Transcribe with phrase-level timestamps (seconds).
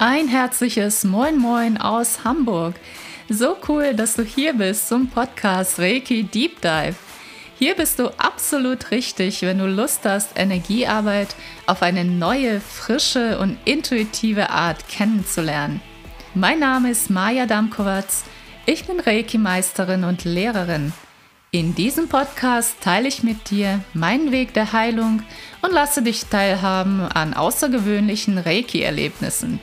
[0.00, 2.76] Ein herzliches Moin Moin aus Hamburg.
[3.28, 6.94] So cool, dass du hier bist zum Podcast Reiki Deep Dive.
[7.58, 11.34] Hier bist du absolut richtig, wenn du Lust hast, Energiearbeit
[11.66, 15.80] auf eine neue, frische und intuitive Art kennenzulernen.
[16.32, 18.22] Mein Name ist Maja Damkowatz.
[18.66, 20.92] Ich bin Reiki-Meisterin und Lehrerin.
[21.50, 25.24] In diesem Podcast teile ich mit dir meinen Weg der Heilung
[25.60, 29.58] und lasse dich teilhaben an außergewöhnlichen Reiki-Erlebnissen.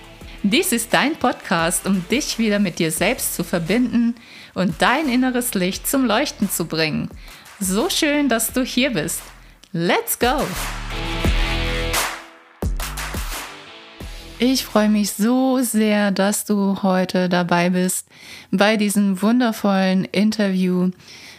[0.47, 4.13] Dies ist dein Podcast, um dich wieder mit dir selbst zu verbinden
[4.53, 7.09] und dein inneres Licht zum Leuchten zu bringen.
[7.59, 9.23] So schön, dass du hier bist.
[9.71, 10.45] Let's go!
[14.37, 18.07] Ich freue mich so sehr, dass du heute dabei bist
[18.51, 20.91] bei diesem wundervollen Interview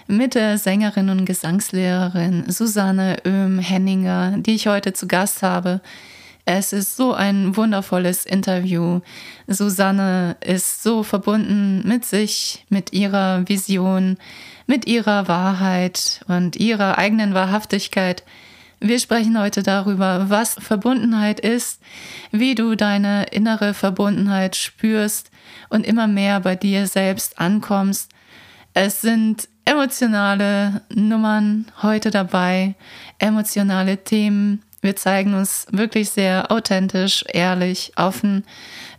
[0.09, 5.81] mit der Sängerin und Gesangslehrerin Susanne Oehm-Henninger, die ich heute zu Gast habe.
[6.49, 9.01] Es ist so ein wundervolles Interview.
[9.49, 14.17] Susanne ist so verbunden mit sich, mit ihrer Vision,
[14.69, 18.23] mit ihrer Wahrheit und ihrer eigenen Wahrhaftigkeit.
[18.79, 21.83] Wir sprechen heute darüber, was Verbundenheit ist,
[22.31, 25.33] wie du deine innere Verbundenheit spürst
[25.69, 28.13] und immer mehr bei dir selbst ankommst.
[28.73, 32.77] Es sind emotionale Nummern heute dabei,
[33.19, 38.45] emotionale Themen, wir zeigen uns wirklich sehr authentisch, ehrlich, offen,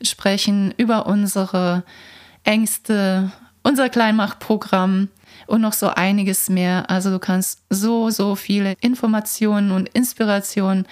[0.02, 1.83] sprechen über unsere
[2.43, 3.31] Ängste,
[3.63, 5.08] unser Kleinmachtprogramm
[5.47, 6.89] und noch so einiges mehr.
[6.89, 10.85] Also du kannst so, so viele Informationen und Inspirationen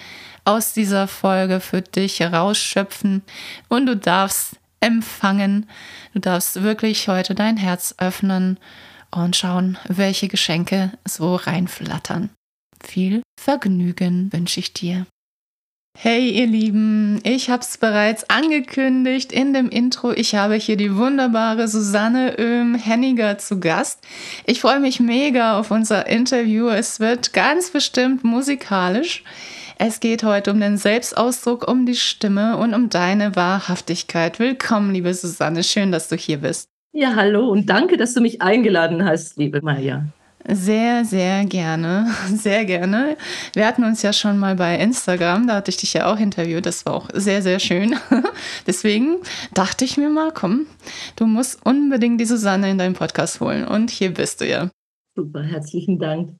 [0.44, 3.22] aus dieser Folge für dich herausschöpfen
[3.68, 5.68] und du darfst empfangen.
[6.14, 8.58] Du darfst wirklich heute dein Herz öffnen
[9.10, 12.30] und schauen, welche Geschenke so reinflattern.
[12.86, 15.06] Viel Vergnügen wünsche ich dir.
[15.98, 20.12] Hey ihr Lieben, ich habe es bereits angekündigt in dem Intro.
[20.12, 24.06] Ich habe hier die wunderbare Susanne Oehm-Henniger zu Gast.
[24.44, 26.68] Ich freue mich mega auf unser Interview.
[26.68, 29.24] Es wird ganz bestimmt musikalisch.
[29.78, 34.38] Es geht heute um den Selbstausdruck, um die Stimme und um deine Wahrhaftigkeit.
[34.38, 35.64] Willkommen, liebe Susanne.
[35.64, 36.68] Schön, dass du hier bist.
[36.92, 40.06] Ja, hallo und danke, dass du mich eingeladen hast, liebe Maja.
[40.48, 42.06] Sehr, sehr gerne.
[42.32, 43.16] Sehr gerne.
[43.54, 46.66] Wir hatten uns ja schon mal bei Instagram, da hatte ich dich ja auch interviewt.
[46.66, 47.96] Das war auch sehr, sehr schön.
[48.66, 49.16] Deswegen
[49.54, 50.66] dachte ich mir mal, komm,
[51.16, 53.66] du musst unbedingt die Susanne in deinen Podcast holen.
[53.66, 54.70] Und hier bist du ja.
[55.16, 56.36] Super, herzlichen Dank.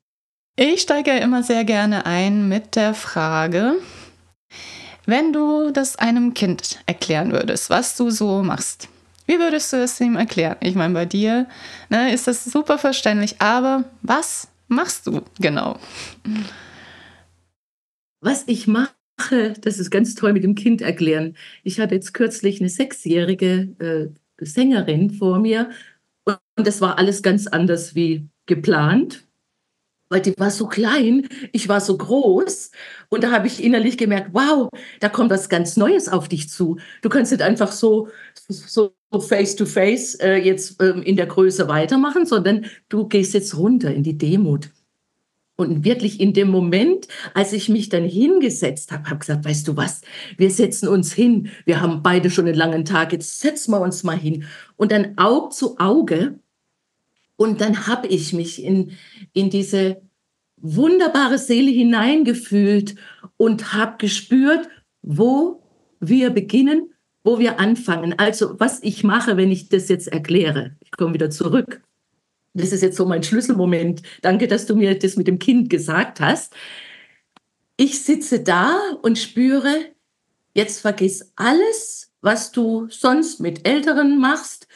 [0.57, 3.75] Ich steige ja immer sehr gerne ein mit der Frage,
[5.05, 8.89] wenn du das einem Kind erklären würdest, was du so machst,
[9.27, 10.57] wie würdest du es ihm erklären?
[10.61, 11.49] Ich meine, bei dir
[11.89, 15.79] ne, ist das super verständlich, aber was machst du genau?
[18.21, 18.89] Was ich mache,
[19.61, 21.37] das ist ganz toll mit dem Kind erklären.
[21.63, 25.71] Ich hatte jetzt kürzlich eine sechsjährige äh, Sängerin vor mir
[26.25, 29.26] und das war alles ganz anders wie geplant
[30.09, 32.71] weil die war so klein, ich war so groß
[33.09, 34.69] und da habe ich innerlich gemerkt, wow,
[35.01, 36.79] da kommt was ganz Neues auf dich zu.
[37.03, 38.09] Du kannst nicht einfach so
[38.49, 43.57] so face to face äh, jetzt ähm, in der Größe weitermachen, sondern du gehst jetzt
[43.57, 44.71] runter in die Demut.
[45.59, 49.77] Und wirklich in dem Moment, als ich mich dann hingesetzt habe, habe gesagt, weißt du
[49.77, 50.03] was,
[50.37, 51.49] wir setzen uns hin.
[51.65, 54.45] Wir haben beide schon einen langen Tag, jetzt setzen wir uns mal hin.
[54.77, 56.39] Und dann Auge zu Auge
[57.37, 58.93] und dann habe ich mich in,
[59.33, 60.03] in diese
[60.57, 62.97] wunderbare Seele hineingefühlt
[63.37, 64.69] und habe gespürt,
[65.03, 65.63] wo
[66.01, 66.95] wir beginnen,
[67.25, 68.19] wo wir anfangen.
[68.19, 70.77] Also was ich mache, wenn ich das jetzt erkläre.
[70.81, 71.83] Ich komme wieder zurück.
[72.55, 74.03] Das ist jetzt so mein Schlüsselmoment.
[74.23, 76.55] Danke, dass du mir das mit dem Kind gesagt hast.
[77.77, 79.75] Ich sitze da und spüre,
[80.55, 84.69] jetzt vergiss alles, was du sonst mit Älteren machst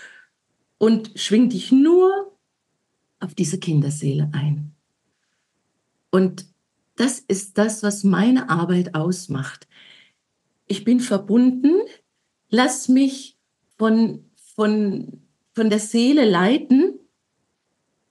[0.76, 2.37] und schwing dich nur
[3.20, 4.75] auf diese Kinderseele ein.
[6.11, 6.46] Und
[6.96, 9.69] das ist das, was meine Arbeit ausmacht.
[10.67, 11.72] Ich bin verbunden,
[12.49, 13.38] lass mich
[13.78, 14.25] von,
[14.55, 15.22] von,
[15.55, 16.99] von der Seele leiten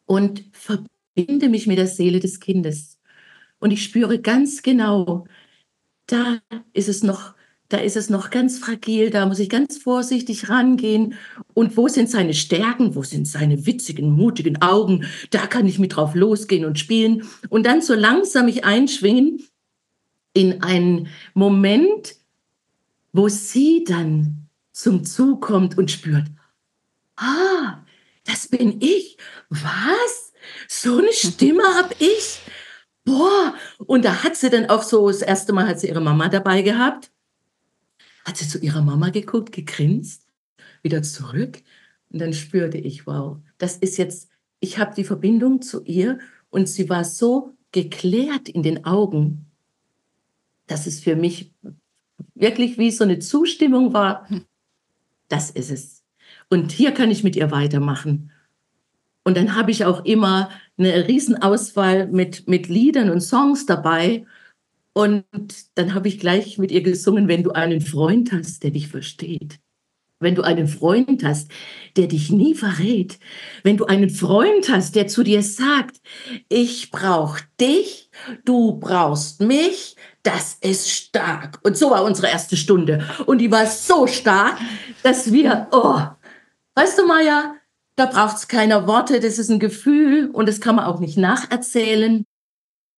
[0.06, 3.00] und verbinde mich mit der Seele des Kindes.
[3.60, 5.28] Und ich spüre ganz genau,
[6.08, 6.40] da
[6.74, 7.36] ist es noch
[7.70, 11.14] da ist es noch ganz fragil, da muss ich ganz vorsichtig rangehen.
[11.54, 15.06] Und wo sind seine Stärken, wo sind seine witzigen, mutigen Augen?
[15.30, 17.30] Da kann ich mit drauf losgehen und spielen.
[17.50, 19.44] Und dann so langsam mich einschwingen
[20.34, 22.16] in einen Moment,
[23.14, 26.26] wo sie dann zum Zug kommt und spürt,
[27.18, 27.86] ah,
[28.24, 29.18] das bin ich.
[29.50, 30.34] Was?
[30.68, 32.40] So eine Stimme habe ich?
[33.06, 36.30] Boah, und da hat sie dann auch so, das erste Mal hat sie ihre Mama
[36.30, 37.12] dabei gehabt
[38.26, 40.28] hat sie zu ihrer Mama geguckt, gegrinst,
[40.82, 41.62] wieder zurück.
[42.12, 44.30] Und dann spürte ich, wow, das ist jetzt,
[44.60, 46.20] ich habe die Verbindung zu ihr
[46.50, 49.46] und sie war so geklärt in den Augen,
[50.68, 51.52] dass es für mich
[52.36, 54.28] wirklich wie so eine Zustimmung war.
[54.30, 54.46] Hm.
[55.28, 56.04] Das ist es.
[56.50, 58.32] Und hier kann ich mit ihr weitermachen.
[59.24, 64.26] Und dann habe ich auch immer eine Riesenauswahl mit, mit Liedern und Songs dabei.
[64.94, 65.26] Und
[65.76, 69.60] dann habe ich gleich mit ihr gesungen, wenn du einen Freund hast, der dich versteht.
[70.22, 71.50] Wenn du einen Freund hast,
[71.96, 73.20] der dich nie verrät.
[73.64, 76.02] Wenn du einen Freund hast, der zu dir sagt,
[76.50, 78.10] ich brauche dich,
[78.44, 81.60] du brauchst mich, das ist stark.
[81.64, 83.08] Und so war unsere erste Stunde.
[83.28, 84.58] Und die war so stark,
[85.04, 86.02] dass wir, oh,
[86.76, 87.56] weißt du, Maja,
[87.96, 91.18] da braucht es keine Worte, das ist ein Gefühl und das kann man auch nicht
[91.18, 92.26] nacherzählen.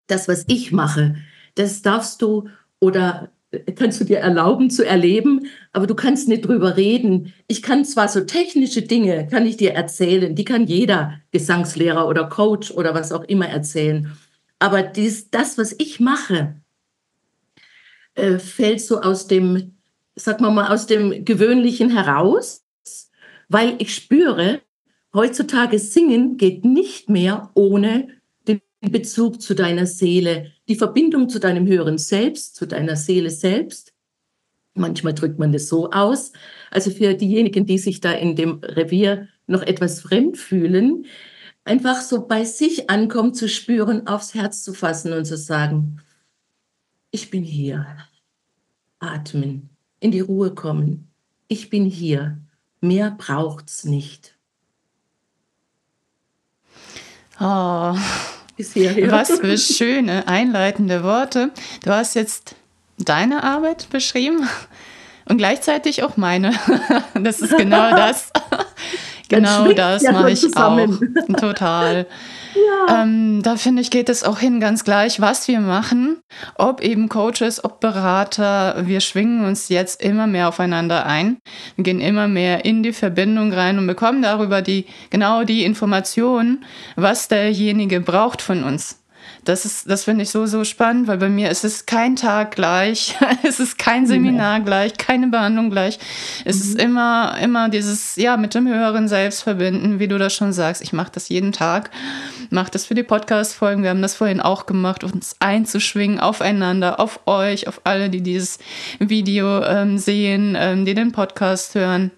[0.07, 1.15] Das, was ich mache,
[1.55, 2.47] das darfst du
[2.79, 3.31] oder
[3.75, 7.33] kannst du dir erlauben zu erleben, aber du kannst nicht drüber reden.
[7.47, 12.29] Ich kann zwar so technische Dinge, kann ich dir erzählen, die kann jeder Gesangslehrer oder
[12.29, 14.11] Coach oder was auch immer erzählen.
[14.59, 16.55] Aber dies, das, was ich mache,
[18.15, 19.73] äh, fällt so aus dem,
[20.15, 22.63] sag mal mal, aus dem Gewöhnlichen heraus,
[23.49, 24.61] weil ich spüre,
[25.13, 28.07] Heutzutage singen geht nicht mehr ohne
[28.47, 33.93] den Bezug zu deiner Seele, die Verbindung zu deinem höheren Selbst, zu deiner Seele selbst.
[34.73, 36.31] Manchmal drückt man das so aus.
[36.69, 41.07] Also für diejenigen, die sich da in dem Revier noch etwas fremd fühlen,
[41.65, 45.99] einfach so bei sich ankommen zu spüren, aufs Herz zu fassen und zu sagen,
[47.11, 47.85] ich bin hier.
[48.99, 51.09] Atmen, in die Ruhe kommen.
[51.49, 52.37] Ich bin hier.
[52.79, 54.37] Mehr braucht's nicht.
[57.41, 57.93] Oh,
[59.11, 61.51] was für schöne einleitende Worte.
[61.83, 62.55] Du hast jetzt
[62.97, 64.47] deine Arbeit beschrieben
[65.27, 66.53] und gleichzeitig auch meine.
[67.13, 68.31] Das ist genau das.
[69.29, 70.89] genau das mache ich auch.
[71.37, 72.05] Total.
[72.89, 76.19] Ähm, da finde ich, geht es auch hin ganz gleich, was wir machen.
[76.55, 78.87] Ob eben Coaches, ob Berater.
[78.87, 81.37] Wir schwingen uns jetzt immer mehr aufeinander ein.
[81.75, 86.65] Wir gehen immer mehr in die Verbindung rein und bekommen darüber die, genau die Information,
[86.95, 89.00] was derjenige braucht von uns.
[89.43, 92.55] Das ist, das finde ich so, so spannend, weil bei mir ist es kein Tag
[92.55, 95.97] gleich, es ist kein Seminar gleich, keine Behandlung gleich.
[96.45, 96.61] Es mhm.
[96.61, 100.81] ist immer, immer dieses, ja, mit dem höheren Selbst verbinden, wie du das schon sagst.
[100.81, 101.89] Ich mache das jeden Tag,
[102.51, 103.81] mache das für die Podcast-Folgen.
[103.81, 108.59] Wir haben das vorhin auch gemacht, uns einzuschwingen aufeinander, auf euch, auf alle, die dieses
[108.99, 112.11] Video ähm, sehen, ähm, die den Podcast hören.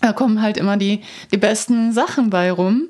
[0.00, 1.02] Da kommen halt immer die,
[1.32, 2.88] die besten Sachen bei rum,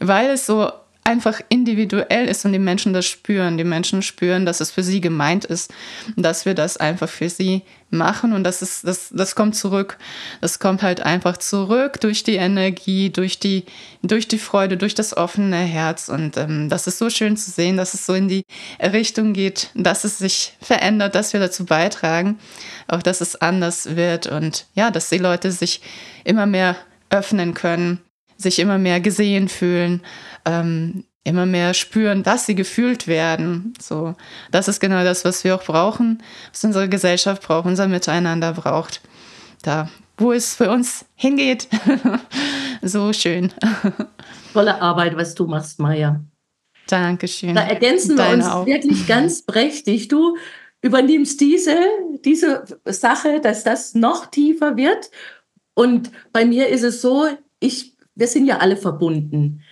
[0.00, 0.70] weil es so
[1.06, 3.56] einfach individuell ist und die Menschen das spüren.
[3.56, 5.72] Die Menschen spüren, dass es für sie gemeint ist,
[6.16, 9.98] dass wir das einfach für sie machen und das ist, das, das kommt zurück.
[10.40, 13.64] Das kommt halt einfach zurück durch die Energie, durch die,
[14.02, 17.76] durch die Freude, durch das offene Herz und ähm, das ist so schön zu sehen,
[17.76, 18.42] dass es so in die
[18.82, 22.40] Richtung geht, dass es sich verändert, dass wir dazu beitragen,
[22.88, 25.80] auch dass es anders wird und ja, dass die Leute sich
[26.24, 26.74] immer mehr
[27.10, 28.00] öffnen können
[28.36, 30.02] sich immer mehr gesehen fühlen,
[30.44, 33.74] ähm, immer mehr spüren, dass sie gefühlt werden.
[33.80, 34.14] So,
[34.52, 39.00] das ist genau das, was wir auch brauchen, was unsere Gesellschaft braucht, unser Miteinander braucht.
[39.62, 39.88] Da,
[40.18, 41.68] wo es für uns hingeht.
[42.82, 43.52] so schön.
[44.52, 46.20] Tolle Arbeit, was du machst, Maja.
[46.86, 47.54] Dankeschön.
[47.54, 48.66] Da ergänzen wir uns auch.
[48.66, 50.08] wirklich ganz prächtig.
[50.08, 50.36] Du
[50.80, 51.76] übernimmst diese,
[52.24, 55.10] diese Sache, dass das noch tiefer wird.
[55.74, 57.26] Und bei mir ist es so,
[57.58, 59.62] ich wir sind ja alle verbunden.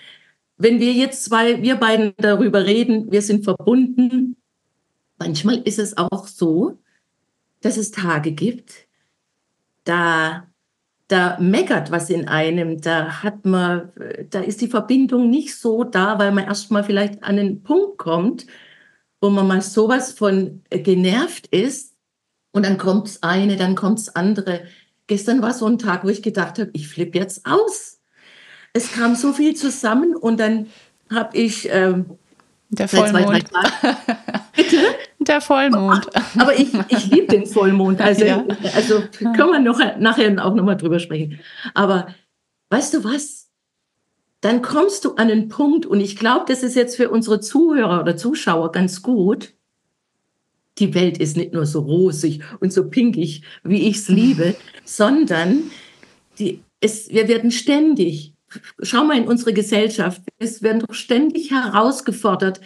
[0.56, 4.36] Wenn wir jetzt zwei, wir beiden darüber reden, wir sind verbunden,
[5.18, 6.78] manchmal ist es auch so,
[7.60, 8.86] dass es Tage gibt,
[9.84, 10.46] da,
[11.08, 13.90] da meckert was in einem, da hat man,
[14.30, 18.46] da ist die Verbindung nicht so da, weil man erstmal vielleicht an einen Punkt kommt,
[19.20, 21.94] wo man mal sowas von genervt ist
[22.52, 24.64] und dann kommt das eine, dann kommt das andere.
[25.06, 27.93] Gestern war so ein Tag, wo ich gedacht habe, ich flippe jetzt aus
[28.74, 30.66] es kam so viel zusammen und dann
[31.10, 32.18] habe ich ähm,
[32.68, 33.44] der Vollmond.
[34.56, 34.76] Bitte?
[35.20, 36.06] Der Vollmond.
[36.38, 38.00] Aber ich, ich liebe den Vollmond.
[38.00, 38.44] Also, ja.
[38.74, 41.40] also können wir noch, nachher auch nochmal drüber sprechen.
[41.72, 42.08] Aber
[42.70, 43.48] weißt du was?
[44.40, 48.00] Dann kommst du an einen Punkt, und ich glaube, das ist jetzt für unsere Zuhörer
[48.00, 49.54] oder Zuschauer ganz gut.
[50.78, 55.70] Die Welt ist nicht nur so rosig und so pinkig, wie ich es liebe, sondern
[56.38, 58.33] die, es, wir werden ständig
[58.80, 60.22] schau mal in unsere Gesellschaft.
[60.38, 62.60] Es werden doch ständig herausgefordert,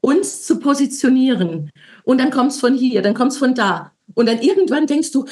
[0.00, 1.70] uns zu positionieren.
[2.04, 3.92] Und dann kommt es von hier, dann kommt es von da.
[4.14, 5.26] Und dann irgendwann denkst du,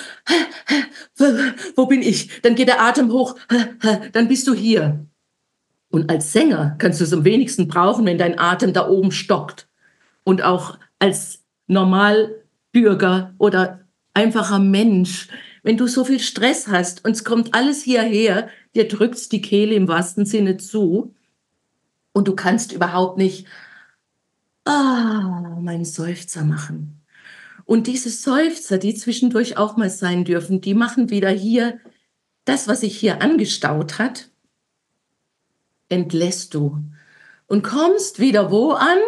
[1.76, 2.40] wo bin ich?
[2.42, 3.36] Dann geht der Atem hoch,
[4.12, 5.04] dann bist du hier.
[5.90, 9.68] Und als Sänger kannst du es am wenigsten brauchen, wenn dein Atem da oben stockt.
[10.22, 13.80] Und auch als Normalbürger oder
[14.14, 15.28] einfacher Mensch,
[15.62, 19.74] wenn du so viel Stress hast und es kommt alles hierher, dir drückt die Kehle
[19.74, 21.14] im wahrsten Sinne zu
[22.12, 23.46] und du kannst überhaupt nicht
[24.64, 27.00] ah, meinen Seufzer machen.
[27.64, 31.78] Und diese Seufzer, die zwischendurch auch mal sein dürfen, die machen wieder hier
[32.44, 34.28] das, was sich hier angestaut hat,
[35.88, 36.82] entlässt du
[37.46, 38.98] und kommst wieder wo an?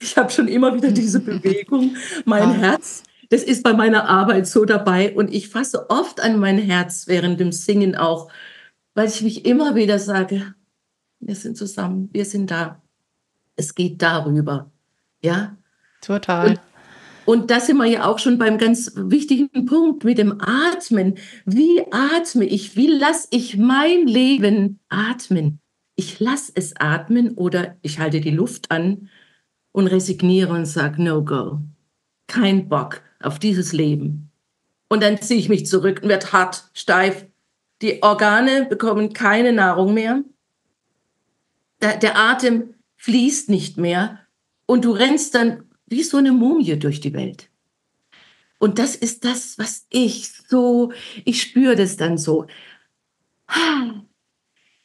[0.00, 1.96] Ich habe schon immer wieder diese Bewegung.
[2.24, 6.58] Mein Herz, das ist bei meiner Arbeit so dabei und ich fasse oft an mein
[6.58, 8.30] Herz während dem Singen auch,
[8.94, 10.54] weil ich mich immer wieder sage,
[11.20, 12.82] wir sind zusammen, wir sind da.
[13.56, 14.70] Es geht darüber.
[15.22, 15.56] Ja?
[16.02, 16.50] Total.
[16.50, 16.60] Und,
[17.24, 21.18] und da sind wir ja auch schon beim ganz wichtigen Punkt mit dem Atmen.
[21.44, 22.76] Wie atme ich?
[22.76, 25.60] Wie lasse ich mein Leben atmen?
[25.96, 29.08] Ich lasse es atmen oder ich halte die Luft an
[29.72, 31.60] und resigniere und sage, no go.
[32.28, 34.30] Kein Bock auf dieses Leben.
[34.88, 37.26] Und dann ziehe ich mich zurück und werde hart, steif.
[37.82, 40.22] Die Organe bekommen keine Nahrung mehr
[41.80, 44.20] der, der Atem fließt nicht mehr
[44.66, 47.50] und du rennst dann wie so eine Mumie durch die Welt.
[48.58, 50.92] Und das ist das, was ich so,
[51.24, 52.46] ich spüre das dann so.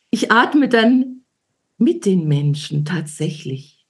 [0.09, 1.21] Ich atme dann
[1.77, 3.87] mit den Menschen tatsächlich.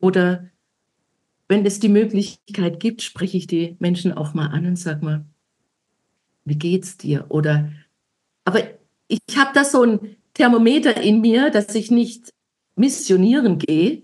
[0.00, 0.50] Oder
[1.48, 5.24] wenn es die Möglichkeit gibt, spreche ich die Menschen auch mal an und sag mal,
[6.44, 7.26] wie geht's dir?
[7.28, 7.70] Oder,
[8.44, 8.60] aber
[9.08, 12.32] ich habe da so ein Thermometer in mir, dass ich nicht
[12.74, 14.02] missionieren gehe.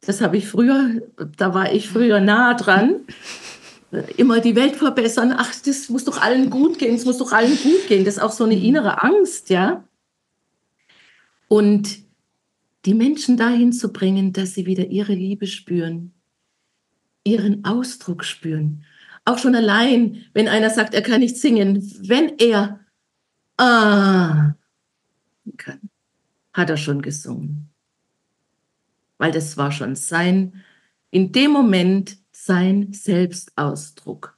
[0.00, 1.02] Das habe ich früher,
[1.36, 3.00] da war ich früher nah dran.
[4.16, 5.34] Immer die Welt verbessern.
[5.36, 6.96] Ach, das muss doch allen gut gehen.
[6.96, 8.04] Es muss doch allen gut gehen.
[8.04, 9.84] Das ist auch so eine innere Angst, ja.
[11.46, 11.98] Und
[12.86, 16.13] die Menschen dahin zu bringen, dass sie wieder ihre Liebe spüren,
[17.24, 18.84] ihren Ausdruck spüren.
[19.24, 22.80] Auch schon allein, wenn einer sagt, er kann nicht singen, wenn er
[23.56, 24.54] ah
[25.56, 25.80] kann,
[26.52, 27.70] hat er schon gesungen.
[29.18, 30.62] Weil das war schon sein,
[31.10, 34.33] in dem Moment sein Selbstausdruck.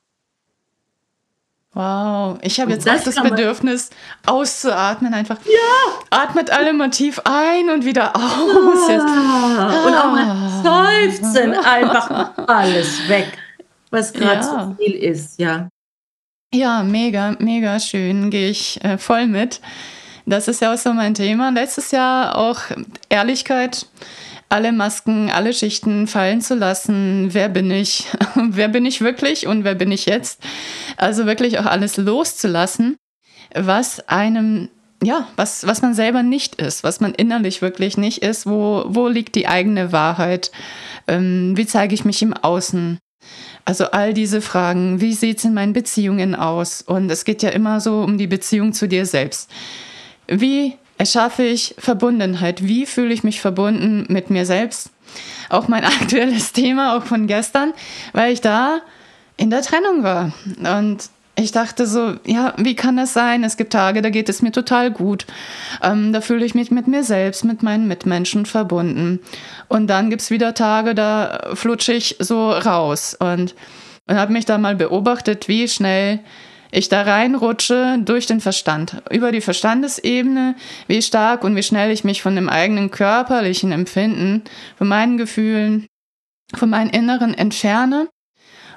[1.76, 3.90] Wow, ich habe jetzt das auch das Bedürfnis,
[4.25, 5.37] auszuatmen einfach.
[5.45, 6.00] Ja!
[6.09, 8.88] Atmet alle mal tief ein und wieder aus.
[8.88, 9.85] Ja.
[9.85, 13.26] Und auch mal seufzen, einfach alles weg,
[13.90, 14.40] was gerade ja.
[14.40, 15.68] zu viel ist, ja.
[16.54, 19.61] Ja, mega, mega schön, gehe ich äh, voll mit.
[20.25, 21.50] Das ist ja auch so mein Thema.
[21.50, 22.59] Letztes Jahr auch
[23.11, 23.87] Ehrlichkeit,
[24.48, 27.28] alle Masken, alle Schichten fallen zu lassen.
[27.32, 28.06] Wer bin ich?
[28.34, 30.40] wer bin ich wirklich und wer bin ich jetzt?
[30.96, 32.96] Also wirklich auch alles loszulassen,
[33.54, 34.68] was einem
[35.02, 39.08] ja, was, was man selber nicht ist, was man innerlich wirklich nicht ist, wo, wo
[39.08, 40.50] liegt die eigene Wahrheit,
[41.06, 42.98] ähm, wie zeige ich mich im Außen,
[43.66, 46.82] also all diese Fragen, wie sieht es in meinen Beziehungen aus?
[46.82, 49.50] Und es geht ja immer so um die Beziehung zu dir selbst.
[50.28, 52.66] Wie erschaffe ich Verbundenheit?
[52.66, 54.90] Wie fühle ich mich verbunden mit mir selbst?
[55.48, 57.72] Auch mein aktuelles Thema, auch von gestern,
[58.12, 58.80] weil ich da
[59.36, 60.32] in der Trennung war.
[60.58, 63.44] Und ich dachte so, ja, wie kann das sein?
[63.44, 65.26] Es gibt Tage, da geht es mir total gut.
[65.82, 69.20] Ähm, da fühle ich mich mit mir selbst, mit meinen Mitmenschen verbunden.
[69.68, 73.14] Und dann gibt es wieder Tage, da flutsche ich so raus.
[73.20, 73.54] Und,
[74.06, 76.20] und habe mich da mal beobachtet, wie schnell
[76.70, 80.54] ich da reinrutsche durch den Verstand, über die Verstandesebene,
[80.87, 84.42] wie stark und wie schnell ich mich von dem eigenen körperlichen Empfinden,
[84.76, 85.87] von meinen Gefühlen,
[86.54, 88.08] von meinen Inneren entferne.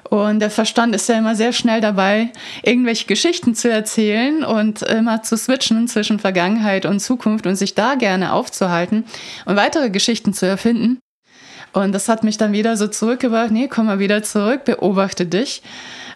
[0.08, 2.32] Und der Verstand ist ja immer sehr schnell dabei,
[2.62, 7.94] irgendwelche Geschichten zu erzählen und immer zu switchen zwischen Vergangenheit und Zukunft und sich da
[7.94, 9.04] gerne aufzuhalten
[9.44, 10.98] und weitere Geschichten zu erfinden.
[11.72, 15.62] Und das hat mich dann wieder so zurückgebracht, nee, komm mal wieder zurück, beobachte dich.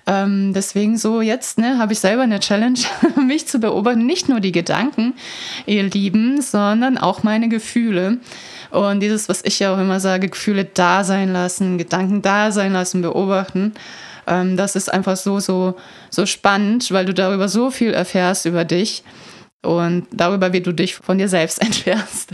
[0.06, 2.78] Ähm, deswegen so jetzt ne, habe ich selber eine Challenge,
[3.26, 4.04] mich zu beobachten.
[4.04, 5.14] Nicht nur die Gedanken,
[5.66, 8.18] ihr Lieben, sondern auch meine Gefühle.
[8.70, 12.72] Und dieses, was ich ja auch immer sage, Gefühle da sein lassen, Gedanken da sein
[12.72, 13.72] lassen, beobachten.
[14.26, 15.76] Ähm, das ist einfach so, so,
[16.10, 19.04] so spannend, weil du darüber so viel erfährst über dich
[19.62, 22.30] und darüber, wie du dich von dir selbst entfernst.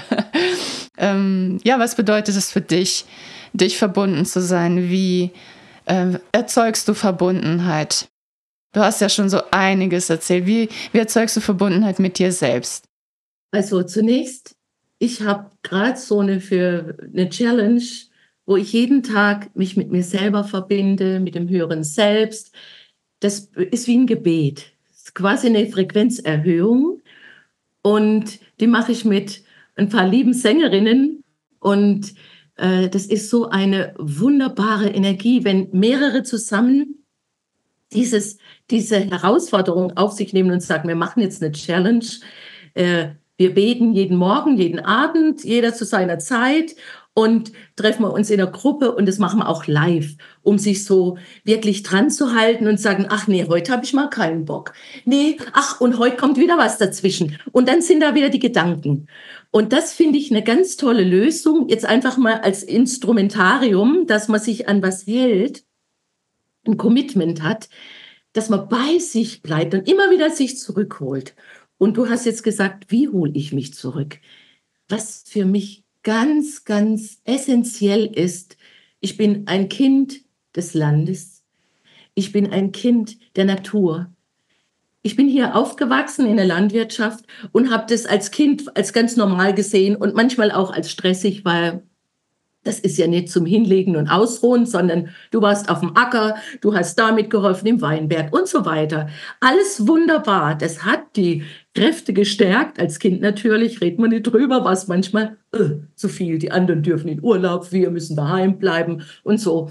[0.99, 3.05] ähm, ja, was bedeutet es für dich,
[3.53, 4.91] dich verbunden zu sein?
[4.91, 5.31] Wie
[5.91, 8.09] äh, erzeugst du Verbundenheit?
[8.73, 10.47] Du hast ja schon so einiges erzählt.
[10.47, 12.85] Wie, wie erzeugst du Verbundenheit mit dir selbst?
[13.51, 14.55] Also zunächst,
[15.01, 17.83] ich habe gerade so eine für eine Challenge,
[18.47, 22.53] wo ich jeden Tag mich mit mir selber verbinde, mit dem höheren Selbst.
[23.19, 24.73] Das ist wie ein Gebet.
[24.95, 27.03] Ist quasi eine Frequenzerhöhung.
[27.83, 29.43] Und die mache ich mit
[29.75, 31.25] ein paar lieben Sängerinnen.
[31.59, 32.15] Und
[32.61, 37.05] das ist so eine wunderbare Energie, wenn mehrere zusammen
[37.93, 38.39] dieses,
[38.71, 42.05] diese Herausforderung auf sich nehmen und sagen, wir machen jetzt eine Challenge.
[42.75, 46.77] Äh, wir beten jeden Morgen, jeden Abend, jeder zu seiner Zeit
[47.15, 50.85] und treffen wir uns in der Gruppe und das machen wir auch live, um sich
[50.85, 54.73] so wirklich dran zu halten und sagen, ach nee, heute habe ich mal keinen Bock.
[55.05, 59.09] Nee, ach und heute kommt wieder was dazwischen und dann sind da wieder die Gedanken.
[59.51, 64.41] Und das finde ich eine ganz tolle Lösung, jetzt einfach mal als Instrumentarium, dass man
[64.41, 65.65] sich an was hält,
[66.67, 67.69] ein Commitment hat,
[68.33, 71.35] dass man bei sich bleibt und immer wieder sich zurückholt.
[71.79, 74.21] Und du hast jetzt gesagt, wie hole ich mich zurück?
[74.89, 78.57] Was für mich ganz, ganz essentiell ist,
[79.01, 80.21] ich bin ein Kind
[80.55, 81.43] des Landes.
[82.15, 84.13] Ich bin ein Kind der Natur.
[85.03, 89.55] Ich bin hier aufgewachsen in der Landwirtschaft und habe das als Kind als ganz normal
[89.55, 91.83] gesehen und manchmal auch als stressig, weil
[92.63, 96.75] das ist ja nicht zum Hinlegen und Ausruhen, sondern du warst auf dem Acker, du
[96.75, 99.09] hast damit geholfen im Weinberg und so weiter.
[99.41, 100.57] Alles wunderbar.
[100.57, 102.79] Das hat die Kräfte gestärkt.
[102.79, 106.39] Als Kind natürlich redet man nicht drüber, was manchmal äh, zu viel.
[106.39, 109.71] Die anderen dürfen in Urlaub, wir müssen daheim bleiben und so.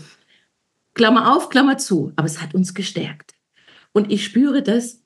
[0.96, 2.12] Klammer auf, Klammer zu.
[2.15, 3.36] Aber es hat uns gestärkt.
[3.91, 5.03] Und ich spüre das,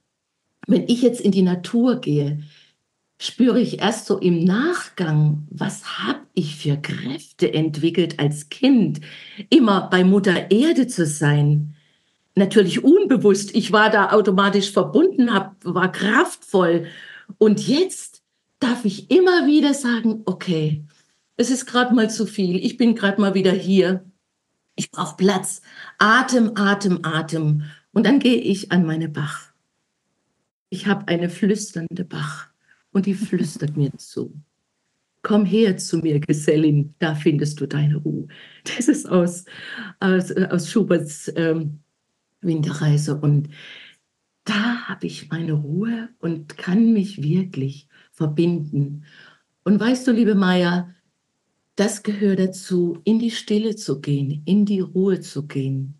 [0.67, 2.39] wenn ich jetzt in die Natur gehe,
[3.23, 8.99] spüre ich erst so im Nachgang, was habe ich für Kräfte entwickelt als Kind,
[9.49, 11.73] immer bei Mutter Erde zu sein.
[12.35, 16.87] Natürlich unbewusst, ich war da automatisch verbunden, hab, war kraftvoll.
[17.37, 18.23] Und jetzt
[18.59, 20.83] darf ich immer wieder sagen, okay,
[21.37, 24.03] es ist gerade mal zu viel, ich bin gerade mal wieder hier,
[24.75, 25.61] ich brauche Platz,
[25.97, 27.63] Atem, Atem, Atem.
[27.93, 29.53] Und dann gehe ich an meine Bach.
[30.69, 32.52] Ich habe eine flüsternde Bach
[32.93, 34.33] und die flüstert mir zu.
[35.21, 38.27] Komm her zu mir, Gesellin, da findest du deine Ruhe.
[38.63, 39.45] Das ist aus,
[39.99, 41.79] aus, aus Schuberts ähm,
[42.41, 43.15] Winterreise.
[43.15, 43.49] Und
[44.43, 49.05] da habe ich meine Ruhe und kann mich wirklich verbinden.
[49.63, 50.93] Und weißt du, liebe Maya,
[51.75, 55.95] das gehört dazu, in die Stille zu gehen, in die Ruhe zu gehen.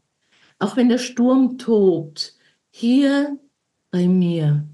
[0.60, 2.36] Auch wenn der Sturm tobt,
[2.70, 3.40] hier
[3.90, 4.68] bei mir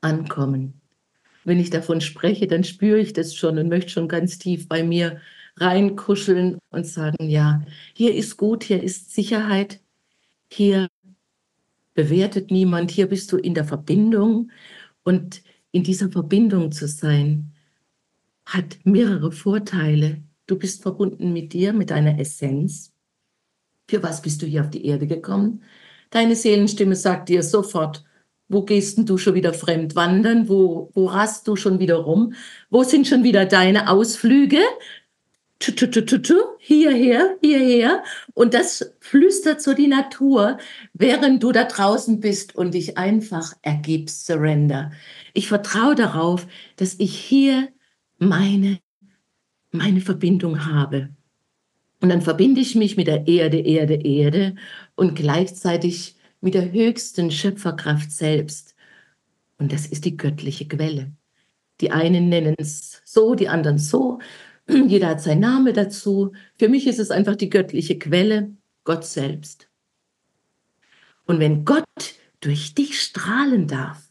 [0.00, 0.80] ankommen.
[1.44, 4.82] Wenn ich davon spreche, dann spüre ich das schon und möchte schon ganz tief bei
[4.82, 5.20] mir
[5.56, 7.62] reinkuscheln und sagen, ja,
[7.94, 9.80] hier ist gut, hier ist Sicherheit,
[10.50, 10.88] hier
[11.94, 14.50] bewertet niemand, hier bist du in der Verbindung
[15.02, 17.52] und in dieser Verbindung zu sein,
[18.46, 20.22] hat mehrere Vorteile.
[20.46, 22.92] Du bist verbunden mit dir, mit deiner Essenz.
[23.88, 25.62] Für was bist du hier auf die Erde gekommen?
[26.10, 28.04] Deine Seelenstimme sagt dir sofort,
[28.48, 30.48] wo gehst denn du schon wieder fremd wandern?
[30.48, 32.32] Wo, wo rast du schon wieder rum?
[32.70, 34.60] Wo sind schon wieder deine Ausflüge?
[36.58, 38.04] hierher, hierher.
[38.32, 40.58] Und das flüstert so die Natur,
[40.94, 44.92] während du da draußen bist und dich einfach ergibst, surrender.
[45.34, 47.68] Ich vertraue darauf, dass ich hier
[48.18, 48.78] meine,
[49.72, 51.10] meine Verbindung habe.
[52.00, 54.54] Und dann verbinde ich mich mit der Erde, Erde, Erde
[54.94, 58.74] und gleichzeitig mit der höchsten Schöpferkraft selbst.
[59.58, 61.12] Und das ist die göttliche Quelle.
[61.80, 64.18] Die einen nennen es so, die anderen so.
[64.68, 66.32] Jeder hat seinen Namen dazu.
[66.56, 68.52] Für mich ist es einfach die göttliche Quelle,
[68.84, 69.68] Gott selbst.
[71.26, 71.84] Und wenn Gott
[72.40, 74.10] durch dich strahlen darf,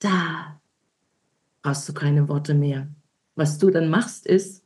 [0.00, 0.60] da
[1.62, 2.88] brauchst du keine Worte mehr.
[3.36, 4.63] Was du dann machst, ist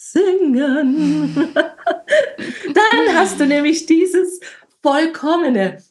[0.00, 1.34] singen.
[1.54, 4.40] dann hast du nämlich dieses
[4.82, 5.82] vollkommene.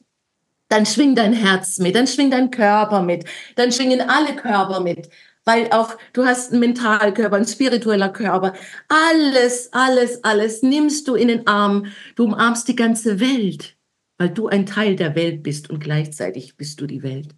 [0.67, 5.10] Dann schwingt dein Herz mit, dann schwingt dein Körper mit, dann schwingen alle Körper mit,
[5.45, 8.54] weil auch du hast einen Mentalkörper, einen spiritueller Körper.
[8.88, 11.86] Alles, alles, alles nimmst du in den Arm.
[12.15, 13.76] Du umarmst die ganze Welt,
[14.17, 17.30] weil du ein Teil der Welt bist und gleichzeitig bist du die Welt.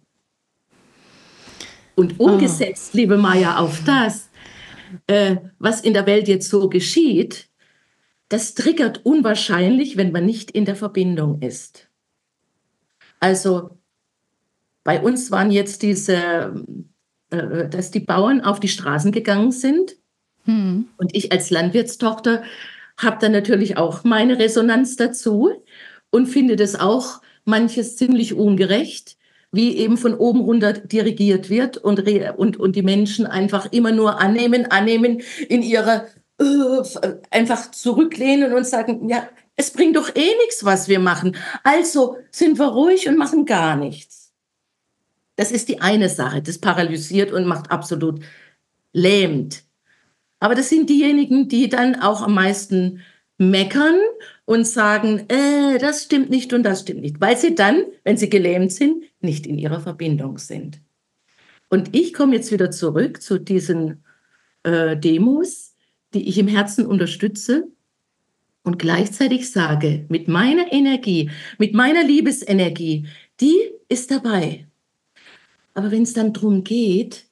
[1.94, 2.24] Und ah.
[2.24, 2.96] umgesetzt, oh.
[2.98, 4.28] liebe Maya, auf das,
[5.06, 7.48] äh, was in der Welt jetzt so geschieht,
[8.28, 11.88] das triggert unwahrscheinlich, wenn man nicht in der Verbindung ist.
[13.20, 13.78] Also
[14.84, 16.64] bei uns waren jetzt diese,
[17.30, 19.96] äh, dass die Bauern auf die Straßen gegangen sind.
[20.44, 20.88] Hm.
[20.96, 22.42] Und ich als Landwirtstochter
[22.96, 25.62] habe dann natürlich auch meine Resonanz dazu
[26.10, 29.16] und finde das auch manches ziemlich ungerecht,
[29.52, 32.00] wie eben von oben runter dirigiert wird und,
[32.36, 36.06] und, und die Menschen einfach immer nur annehmen, annehmen, in ihre
[36.38, 41.36] äh, einfach zurücklehnen und sagen, ja, es bringt doch eh nichts, was wir machen.
[41.62, 44.32] Also sind wir ruhig und machen gar nichts.
[45.36, 48.22] Das ist die eine Sache, das paralysiert und macht absolut
[48.92, 49.64] lähmt.
[50.40, 53.00] Aber das sind diejenigen, die dann auch am meisten
[53.38, 53.98] meckern
[54.44, 58.28] und sagen, äh, das stimmt nicht und das stimmt nicht, weil sie dann, wenn sie
[58.28, 60.80] gelähmt sind, nicht in ihrer Verbindung sind.
[61.68, 64.04] Und ich komme jetzt wieder zurück zu diesen
[64.62, 65.74] äh, Demos,
[66.12, 67.68] die ich im Herzen unterstütze
[68.62, 73.06] und gleichzeitig sage, mit meiner Energie, mit meiner Liebesenergie,
[73.40, 73.56] die
[73.88, 74.66] ist dabei.
[75.74, 77.26] Aber wenn es dann darum geht,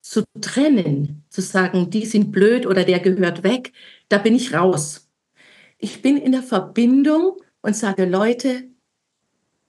[0.00, 3.72] zu trennen, zu sagen, die sind blöd oder der gehört weg,
[4.08, 5.08] da bin ich raus.
[5.78, 8.68] Ich bin in der Verbindung und sage, Leute,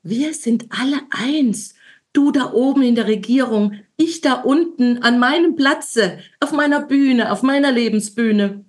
[0.04, 1.74] wir sind alle eins.
[2.14, 7.32] Du da oben in der Regierung, ich da unten an meinem Platze, auf meiner Bühne,
[7.32, 8.66] auf meiner Lebensbühne.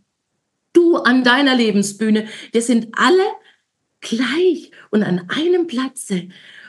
[0.72, 2.28] Du an deiner Lebensbühne.
[2.52, 3.24] Wir sind alle
[4.00, 6.28] gleich und an einem Platze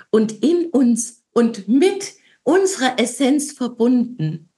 [0.10, 4.50] und in uns und mit unserer Essenz verbunden.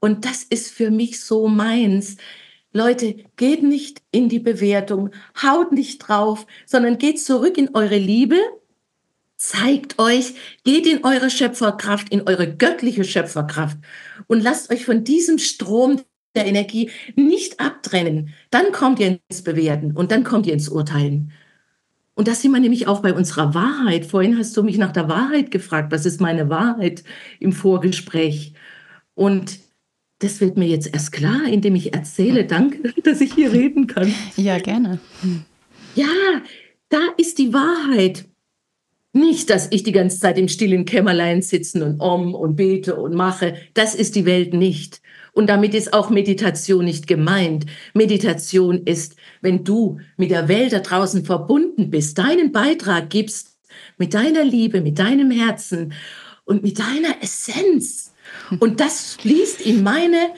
[0.00, 2.16] Und das ist für mich so meins.
[2.72, 5.10] Leute, geht nicht in die Bewertung,
[5.42, 8.38] haut nicht drauf, sondern geht zurück in eure Liebe,
[9.42, 13.76] zeigt euch, geht in eure Schöpferkraft, in eure göttliche Schöpferkraft
[14.28, 16.00] und lasst euch von diesem Strom
[16.36, 18.32] der Energie nicht abtrennen.
[18.50, 21.32] Dann kommt ihr ins Bewerten und dann kommt ihr ins Urteilen.
[22.14, 24.06] Und das sind wir nämlich auch bei unserer Wahrheit.
[24.06, 25.90] Vorhin hast du mich nach der Wahrheit gefragt.
[25.90, 27.02] Was ist meine Wahrheit
[27.40, 28.52] im Vorgespräch?
[29.14, 29.58] Und
[30.20, 32.44] das wird mir jetzt erst klar, indem ich erzähle.
[32.44, 34.14] Danke, dass ich hier reden kann.
[34.36, 35.00] Ja, gerne.
[35.96, 36.06] Ja,
[36.90, 38.26] da ist die Wahrheit.
[39.12, 43.14] Nicht, dass ich die ganze Zeit im stillen Kämmerlein sitzen und om und bete und
[43.14, 43.54] mache.
[43.74, 45.02] Das ist die Welt nicht.
[45.32, 47.66] Und damit ist auch Meditation nicht gemeint.
[47.94, 53.58] Meditation ist, wenn du mit der Welt da draußen verbunden bist, deinen Beitrag gibst,
[53.98, 55.92] mit deiner Liebe, mit deinem Herzen
[56.44, 58.12] und mit deiner Essenz
[58.58, 60.34] und das fließt in meine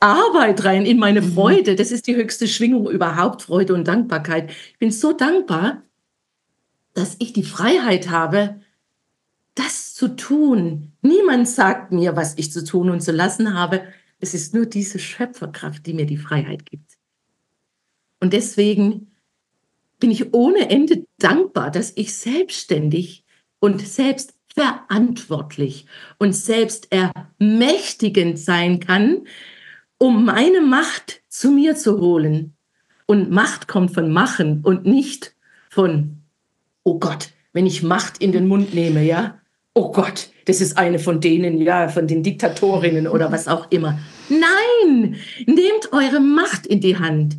[0.00, 1.34] Arbeit rein, in meine mhm.
[1.34, 1.76] Freude.
[1.76, 4.50] Das ist die höchste Schwingung überhaupt, Freude und Dankbarkeit.
[4.50, 5.82] Ich bin so dankbar,
[6.94, 8.60] dass ich die Freiheit habe,
[9.54, 10.92] das zu tun.
[11.02, 13.82] Niemand sagt mir, was ich zu tun und zu lassen habe.
[14.20, 16.98] Es ist nur diese Schöpferkraft, die mir die Freiheit gibt.
[18.20, 19.10] Und deswegen
[19.98, 23.24] bin ich ohne Ende dankbar, dass ich selbstständig
[23.60, 25.86] und selbst verantwortlich
[26.18, 29.26] und selbst ermächtigend sein kann,
[29.98, 32.56] um meine Macht zu mir zu holen.
[33.06, 35.34] Und Macht kommt von Machen und nicht
[35.70, 36.21] von,
[36.84, 39.40] oh Gott, wenn ich Macht in den Mund nehme, ja,
[39.74, 43.98] oh Gott, das ist eine von denen, ja, von den Diktatorinnen oder was auch immer.
[44.28, 45.16] Nein,
[45.46, 47.36] nehmt eure Macht in die Hand.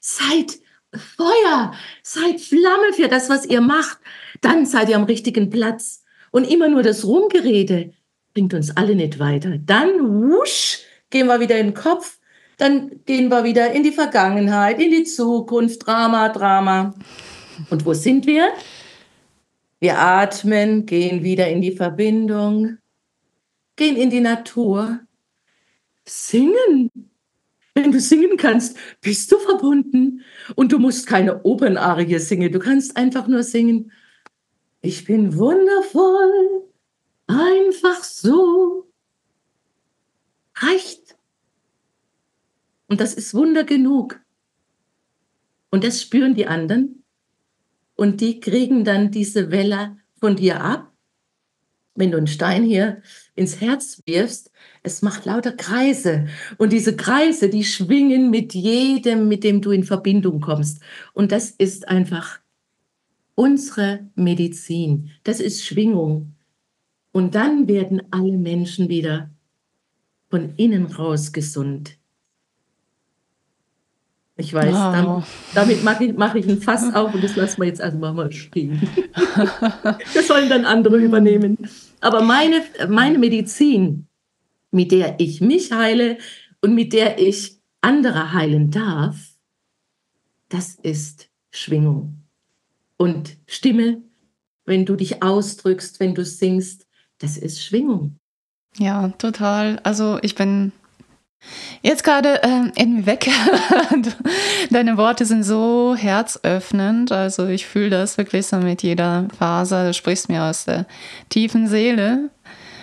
[0.00, 0.58] Seid
[0.94, 3.98] Feuer, seid Flamme für das, was ihr macht.
[4.40, 6.04] Dann seid ihr am richtigen Platz.
[6.30, 7.92] Und immer nur das Rumgerede
[8.32, 9.58] bringt uns alle nicht weiter.
[9.58, 10.78] Dann, wusch,
[11.10, 12.18] gehen wir wieder in den Kopf,
[12.56, 16.94] dann gehen wir wieder in die Vergangenheit, in die Zukunft, Drama, Drama.
[17.70, 18.52] Und wo sind wir?
[19.80, 22.78] Wir atmen, gehen wieder in die Verbindung,
[23.76, 25.00] gehen in die Natur,
[26.04, 26.90] singen.
[27.74, 30.24] Wenn du singen kannst, bist du verbunden.
[30.56, 33.92] Und du musst keine Opernarie singen, du kannst einfach nur singen.
[34.80, 36.64] Ich bin wundervoll,
[37.26, 38.88] einfach so.
[40.56, 41.16] Reicht.
[42.88, 44.20] Und das ist Wunder genug.
[45.70, 46.97] Und das spüren die anderen.
[47.98, 50.92] Und die kriegen dann diese Welle von dir ab.
[51.96, 53.02] Wenn du einen Stein hier
[53.34, 54.52] ins Herz wirfst,
[54.84, 56.28] es macht lauter Kreise.
[56.58, 60.80] Und diese Kreise, die schwingen mit jedem, mit dem du in Verbindung kommst.
[61.12, 62.38] Und das ist einfach
[63.34, 65.10] unsere Medizin.
[65.24, 66.34] Das ist Schwingung.
[67.10, 69.28] Und dann werden alle Menschen wieder
[70.30, 71.97] von innen raus gesund.
[74.40, 74.92] Ich weiß, wow.
[74.94, 75.24] damit,
[75.54, 78.30] damit mache ich, mach ich ein Fass auf und das lassen wir jetzt erstmal mal
[78.30, 78.80] stehen.
[80.14, 81.58] das sollen dann andere übernehmen.
[82.00, 84.06] Aber meine, meine Medizin,
[84.70, 86.18] mit der ich mich heile
[86.60, 89.16] und mit der ich andere heilen darf,
[90.48, 92.22] das ist Schwingung
[92.96, 94.02] und Stimme,
[94.66, 96.86] wenn du dich ausdrückst, wenn du singst,
[97.18, 98.20] das ist Schwingung.
[98.76, 99.80] Ja, total.
[99.82, 100.70] Also ich bin
[101.82, 103.28] Jetzt gerade äh, irgendwie weg.
[104.70, 107.12] Deine Worte sind so herzöffnend.
[107.12, 109.86] Also ich fühle das wirklich so mit jeder Faser.
[109.86, 110.86] Du sprichst mir aus der
[111.28, 112.30] tiefen Seele,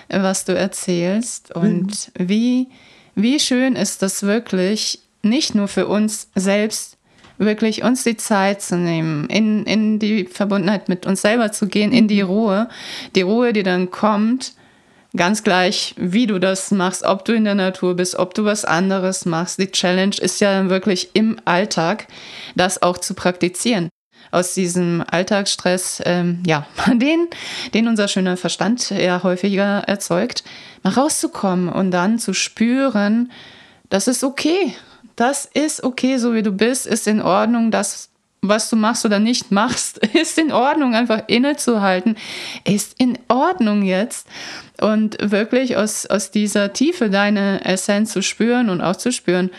[0.09, 1.53] was du erzählst.
[1.53, 2.29] Und mhm.
[2.29, 2.67] wie,
[3.15, 6.97] wie schön ist das wirklich, nicht nur für uns selbst,
[7.37, 11.91] wirklich uns die Zeit zu nehmen, in, in die Verbundenheit mit uns selber zu gehen,
[11.91, 12.29] in die mhm.
[12.29, 12.69] Ruhe.
[13.15, 14.53] Die Ruhe, die dann kommt,
[15.15, 18.65] Ganz gleich, wie du das machst, ob du in der Natur bist, ob du was
[18.65, 19.59] anderes machst.
[19.59, 22.07] Die Challenge ist ja dann wirklich im Alltag,
[22.55, 23.89] das auch zu praktizieren.
[24.31, 27.27] Aus diesem Alltagsstress, ähm, ja, den,
[27.73, 30.43] den unser schöner Verstand ja häufiger erzeugt,
[30.83, 33.31] mal rauszukommen und dann zu spüren,
[33.89, 34.75] das ist okay.
[35.15, 37.71] Das ist okay, so wie du bist, ist in Ordnung.
[37.71, 38.09] Das
[38.47, 42.17] was du machst oder nicht machst, ist in Ordnung, einfach innezuhalten,
[42.63, 44.27] ist in Ordnung jetzt.
[44.81, 49.51] Und wirklich aus, aus dieser Tiefe deine Essenz zu spüren und auch zu spüren,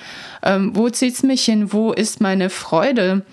[0.43, 3.25] ähm, wo zieht es mich hin, wo ist meine Freude?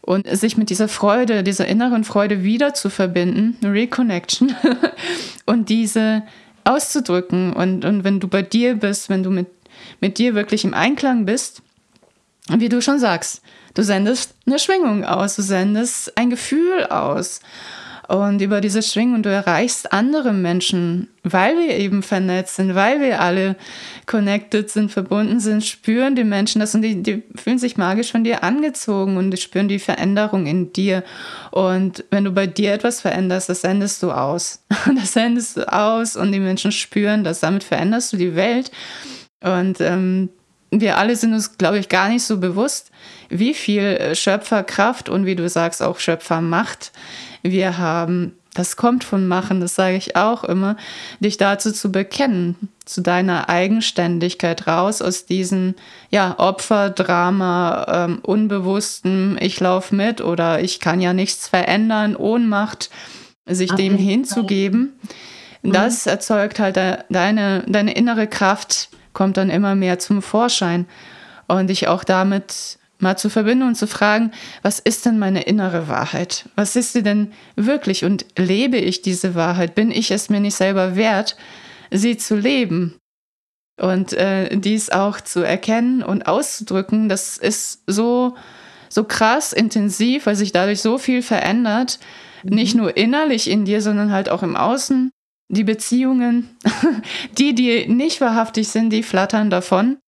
[0.00, 4.52] Und sich mit dieser Freude, dieser inneren Freude wieder zu verbinden, Reconnection,
[5.46, 6.24] und diese
[6.64, 7.52] auszudrücken.
[7.52, 9.46] Und, und wenn du bei dir bist, wenn du mit,
[10.00, 11.62] mit dir wirklich im Einklang bist,
[12.48, 13.42] wie du schon sagst,
[13.74, 17.40] Du sendest eine Schwingung aus, du sendest ein Gefühl aus.
[18.12, 23.22] Und über diese Schwingung, du erreichst andere Menschen, weil wir eben vernetzt sind, weil wir
[23.22, 23.56] alle
[24.04, 28.22] connected sind, verbunden sind, spüren die Menschen das und die, die fühlen sich magisch von
[28.22, 31.04] dir angezogen und die spüren die Veränderung in dir.
[31.52, 34.62] Und wenn du bei dir etwas veränderst, das sendest du aus.
[34.94, 37.40] Das sendest du aus und die Menschen spüren das.
[37.40, 38.70] Damit veränderst du die Welt.
[39.42, 40.28] Und ähm,
[40.70, 42.91] wir alle sind uns, glaube ich, gar nicht so bewusst,
[43.32, 46.92] wie viel äh, Schöpferkraft und wie du sagst, auch Schöpfermacht
[47.42, 48.36] wir haben.
[48.54, 50.76] Das kommt von Machen, das sage ich auch immer,
[51.20, 55.74] dich dazu zu bekennen, zu deiner Eigenständigkeit raus aus diesem
[56.10, 62.90] ja, Opferdrama, ähm, unbewussten, ich laufe mit oder ich kann ja nichts verändern, Ohnmacht,
[63.46, 63.88] sich okay.
[63.88, 64.98] dem hinzugeben.
[65.62, 65.72] Mhm.
[65.72, 70.86] Das erzeugt halt deine, deine innere Kraft, kommt dann immer mehr zum Vorschein
[71.48, 74.30] und dich auch damit mal zu verbinden und zu fragen,
[74.62, 76.48] was ist denn meine innere Wahrheit?
[76.56, 78.04] Was ist sie denn wirklich?
[78.04, 79.74] Und lebe ich diese Wahrheit?
[79.74, 81.36] Bin ich es mir nicht selber wert,
[81.90, 82.96] sie zu leben?
[83.80, 88.36] Und äh, dies auch zu erkennen und auszudrücken, das ist so,
[88.88, 91.98] so krass intensiv, weil sich dadurch so viel verändert.
[92.42, 92.54] Mhm.
[92.54, 95.10] Nicht nur innerlich in dir, sondern halt auch im Außen.
[95.48, 96.56] Die Beziehungen,
[97.38, 99.98] die, die nicht wahrhaftig sind, die flattern davon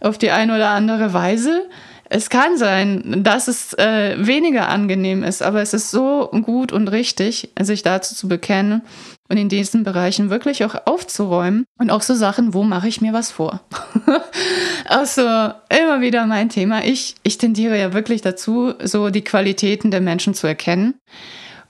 [0.00, 1.68] auf die eine oder andere Weise.
[2.10, 6.88] Es kann sein, dass es äh, weniger angenehm ist, aber es ist so gut und
[6.88, 8.82] richtig, sich dazu zu bekennen
[9.28, 13.12] und in diesen Bereichen wirklich auch aufzuräumen und auch so Sachen, wo mache ich mir
[13.12, 13.60] was vor?
[14.86, 16.84] also immer wieder mein Thema.
[16.84, 20.94] Ich, ich tendiere ja wirklich dazu, so die Qualitäten der Menschen zu erkennen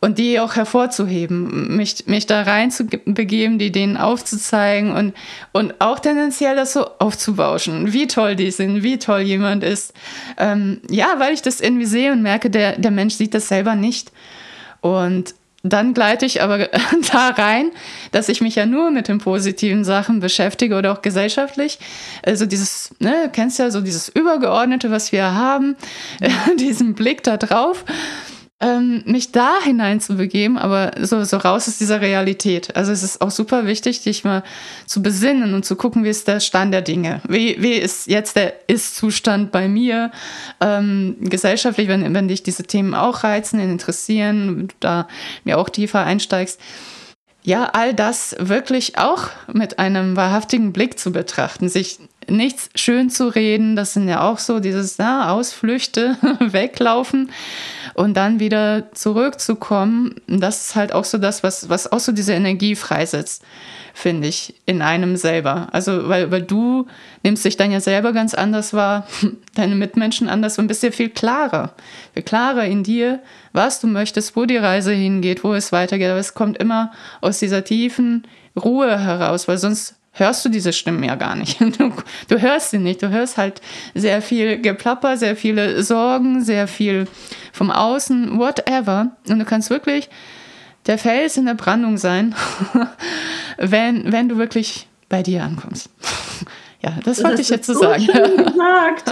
[0.00, 5.14] und die auch hervorzuheben, mich, mich da rein zu begeben, die denen aufzuzeigen und,
[5.52, 9.92] und auch tendenziell das so aufzubauschen, wie toll die sind, wie toll jemand ist.
[10.36, 13.74] Ähm, ja, weil ich das irgendwie sehe und merke, der, der Mensch sieht das selber
[13.74, 14.12] nicht.
[14.80, 15.34] Und
[15.64, 16.58] dann gleite ich aber
[17.12, 17.72] da rein,
[18.12, 21.80] dass ich mich ja nur mit den positiven Sachen beschäftige oder auch gesellschaftlich.
[22.24, 25.76] Also dieses, ne, kennst ja so dieses Übergeordnete, was wir haben,
[26.60, 27.84] diesen Blick da drauf
[28.60, 32.74] ähm, mich da hinein zu begeben, aber so, so raus aus dieser Realität.
[32.74, 34.42] Also es ist auch super wichtig, dich mal
[34.86, 37.20] zu besinnen und zu gucken, wie ist der Stand der Dinge.
[37.28, 40.10] Wie, wie ist jetzt der Ist-Zustand bei mir?
[40.60, 45.06] Ähm, gesellschaftlich, wenn, wenn dich diese Themen auch reizen, interessieren, du da
[45.44, 46.60] mir auch tiefer einsteigst.
[47.44, 53.28] Ja, all das wirklich auch mit einem wahrhaftigen Blick zu betrachten, sich nichts schön zu
[53.28, 57.30] reden, das sind ja auch so dieses na, Ausflüchte, weglaufen
[57.94, 60.14] und dann wieder zurückzukommen.
[60.26, 63.42] Das ist halt auch so das, was, was auch so diese Energie freisetzt,
[63.94, 65.68] finde ich, in einem selber.
[65.72, 66.86] Also, weil, weil du
[67.22, 69.06] nimmst dich dann ja selber ganz anders wahr,
[69.54, 71.74] deine Mitmenschen anders und bist ja viel klarer,
[72.14, 73.20] viel klarer in dir,
[73.52, 76.10] was du möchtest, wo die Reise hingeht, wo es weitergeht.
[76.10, 81.04] Aber es kommt immer aus dieser tiefen Ruhe heraus, weil sonst hörst du diese Stimmen
[81.04, 81.58] ja gar nicht.
[81.78, 81.92] Du,
[82.28, 83.02] du, hörst sie nicht.
[83.02, 83.60] Du hörst halt
[83.94, 87.06] sehr viel Geplapper, sehr viele Sorgen, sehr viel
[87.52, 89.12] vom Außen, whatever.
[89.28, 90.08] Und du kannst wirklich
[90.86, 92.34] der Fels in der Brandung sein,
[93.58, 95.90] wenn, wenn du wirklich bei dir ankommst.
[96.80, 98.06] Ja, das wollte ich jetzt so sagen.
[98.06, 99.10] Gesagt.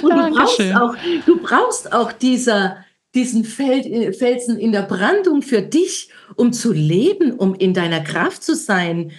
[0.00, 0.94] Und du brauchst, auch,
[1.26, 2.76] du brauchst auch dieser,
[3.16, 8.54] diesen Felsen in der Brandung für dich, um zu leben, um in deiner Kraft zu
[8.54, 9.10] sein.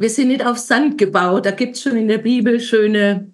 [0.00, 1.44] Wir sind nicht auf Sand gebaut.
[1.44, 3.32] Da gibt es schon in der Bibel schöne,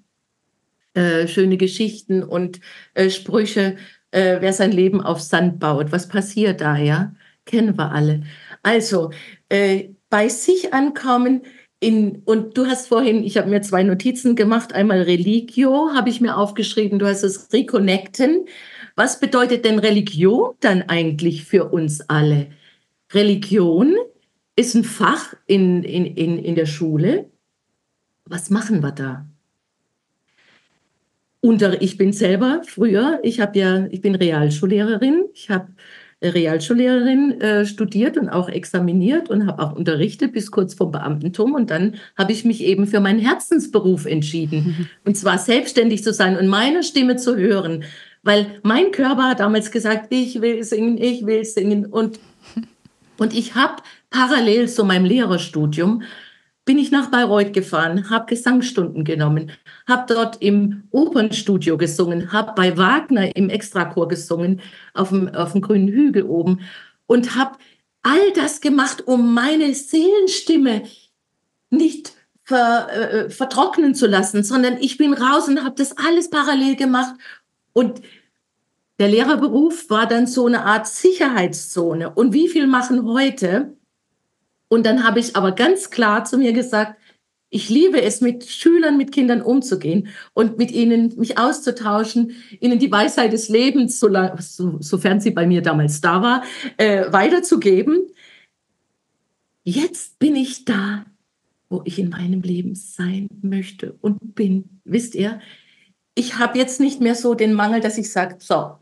[0.95, 2.61] äh, schöne Geschichten und
[2.95, 3.77] äh, Sprüche,
[4.11, 5.93] äh, wer sein Leben auf Sand baut.
[5.93, 7.15] Was passiert da, ja?
[7.45, 8.25] Kennen wir alle.
[8.65, 9.13] Also,
[9.49, 11.43] äh, bei sich ankommen,
[11.79, 16.21] in, und du hast vorhin, ich habe mir zwei Notizen gemacht, einmal Religio habe ich
[16.21, 18.47] mir aufgeschrieben, du hast es Reconnecten.
[18.97, 22.49] Was bedeutet denn Religion dann eigentlich für uns alle?
[23.13, 23.95] Religion
[24.57, 27.31] ist ein Fach in, in, in, in der Schule.
[28.25, 29.27] Was machen wir da?
[31.41, 35.69] Unter, ich bin selber früher, ich habe ja, ich bin Realschullehrerin, ich habe
[36.23, 41.55] Realschullehrerin äh, studiert und auch examiniert und habe auch unterrichtet bis kurz vor Beamtentum.
[41.55, 44.59] Und dann habe ich mich eben für meinen Herzensberuf entschieden.
[44.79, 44.87] Mhm.
[45.05, 47.85] Und zwar selbstständig zu sein und meine Stimme zu hören.
[48.23, 51.87] Weil mein Körper hat damals gesagt, ich will singen, ich will singen.
[51.87, 52.19] Und,
[53.19, 56.03] und ich habe parallel zu meinem Lehrerstudium
[56.65, 59.53] bin ich nach Bayreuth gefahren, habe Gesangsstunden genommen,
[59.89, 64.61] habe dort im Opernstudio gesungen, habe bei Wagner im Extrachor gesungen,
[64.93, 66.61] auf dem, auf dem grünen Hügel oben
[67.07, 67.57] und habe
[68.03, 70.83] all das gemacht, um meine Seelenstimme
[71.71, 76.75] nicht ver, äh, vertrocknen zu lassen, sondern ich bin raus und habe das alles parallel
[76.75, 77.15] gemacht.
[77.73, 78.03] Und
[78.99, 82.11] der Lehrerberuf war dann so eine Art Sicherheitszone.
[82.11, 83.76] Und wie viel machen heute
[84.69, 86.97] und dann habe ich aber ganz klar zu mir gesagt,
[87.49, 92.91] ich liebe es, mit Schülern, mit Kindern umzugehen und mit ihnen mich auszutauschen, ihnen die
[92.91, 96.43] Weisheit des Lebens, so, so, sofern sie bei mir damals da war,
[96.77, 98.11] äh, weiterzugeben.
[99.63, 101.07] Jetzt bin ich da,
[101.69, 104.81] wo ich in meinem Leben sein möchte und bin.
[104.85, 105.41] Wisst ihr,
[106.15, 108.77] ich habe jetzt nicht mehr so den Mangel, dass ich sage, so,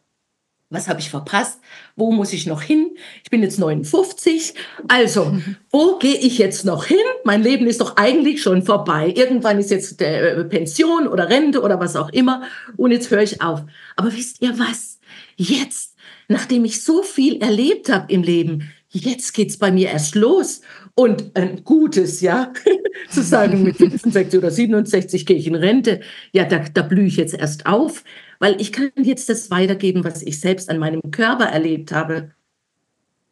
[0.74, 1.60] was habe ich verpasst?
[1.96, 2.96] Wo muss ich noch hin?
[3.22, 4.54] Ich bin jetzt 59.
[4.88, 5.38] Also,
[5.70, 6.98] wo gehe ich jetzt noch hin?
[7.24, 9.12] Mein Leben ist doch eigentlich schon vorbei.
[9.16, 12.42] Irgendwann ist jetzt äh, Pension oder Rente oder was auch immer.
[12.76, 13.62] Und jetzt höre ich auf.
[13.96, 14.98] Aber wisst ihr was?
[15.36, 15.96] Jetzt,
[16.28, 20.60] nachdem ich so viel erlebt habe im Leben, jetzt geht es bei mir erst los.
[20.96, 22.52] Und ein gutes, ja,
[23.10, 26.00] zu sagen, mit 65 oder 67 gehe ich in Rente.
[26.32, 28.04] Ja, da, da blühe ich jetzt erst auf
[28.44, 32.32] weil ich kann jetzt das weitergeben, was ich selbst an meinem Körper erlebt habe.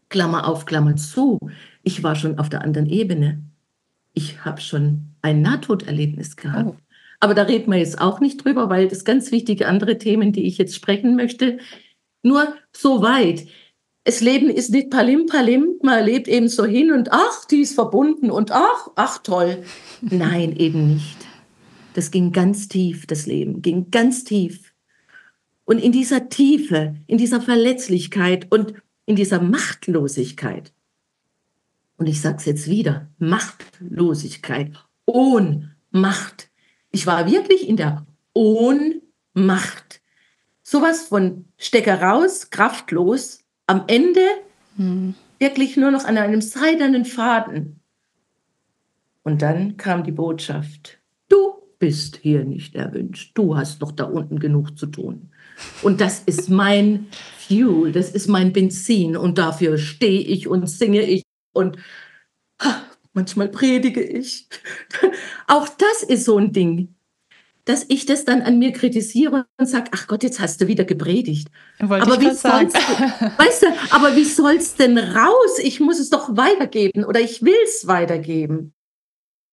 [0.08, 1.38] Klammer auf, Klammer zu.
[1.82, 3.42] Ich war schon auf der anderen Ebene.
[4.14, 6.70] Ich habe schon ein Nahtoderlebnis gehabt.
[6.70, 6.76] Oh.
[7.20, 10.46] Aber da reden wir jetzt auch nicht drüber, weil das ganz wichtige andere Themen, die
[10.46, 11.58] ich jetzt sprechen möchte.
[12.22, 13.46] Nur so weit.
[14.04, 17.74] Das Leben ist nicht palim palim, man lebt eben so hin und ach, die ist
[17.74, 19.62] verbunden und ach, ach toll.
[20.00, 21.18] Nein, eben nicht.
[21.92, 24.71] Das ging ganz tief, das Leben ging ganz tief.
[25.64, 28.74] Und in dieser Tiefe, in dieser Verletzlichkeit und
[29.06, 30.72] in dieser Machtlosigkeit,
[31.96, 34.72] und ich sage es jetzt wieder, Machtlosigkeit,
[35.06, 36.50] Ohnmacht.
[36.90, 40.00] Ich war wirklich in der Ohnmacht.
[40.62, 44.22] Sowas von Stecker raus, kraftlos, am Ende
[44.76, 45.14] hm.
[45.38, 47.80] wirklich nur noch an einem seidernen Faden.
[49.22, 50.98] Und dann kam die Botschaft,
[51.28, 55.31] du bist hier nicht erwünscht, du hast noch da unten genug zu tun.
[55.82, 61.02] Und das ist mein Fuel, das ist mein Benzin und dafür stehe ich und singe
[61.02, 61.22] ich
[61.52, 61.76] und
[63.12, 64.48] manchmal predige ich.
[65.48, 66.94] Auch das ist so ein Ding,
[67.64, 70.84] dass ich das dann an mir kritisiere und sage, ach Gott, jetzt hast du wieder
[70.84, 71.48] gepredigt.
[71.78, 75.58] Wollte aber wie soll's, weißt du, aber wie soll's denn raus?
[75.62, 78.72] Ich muss es doch weitergeben oder ich will es weitergeben.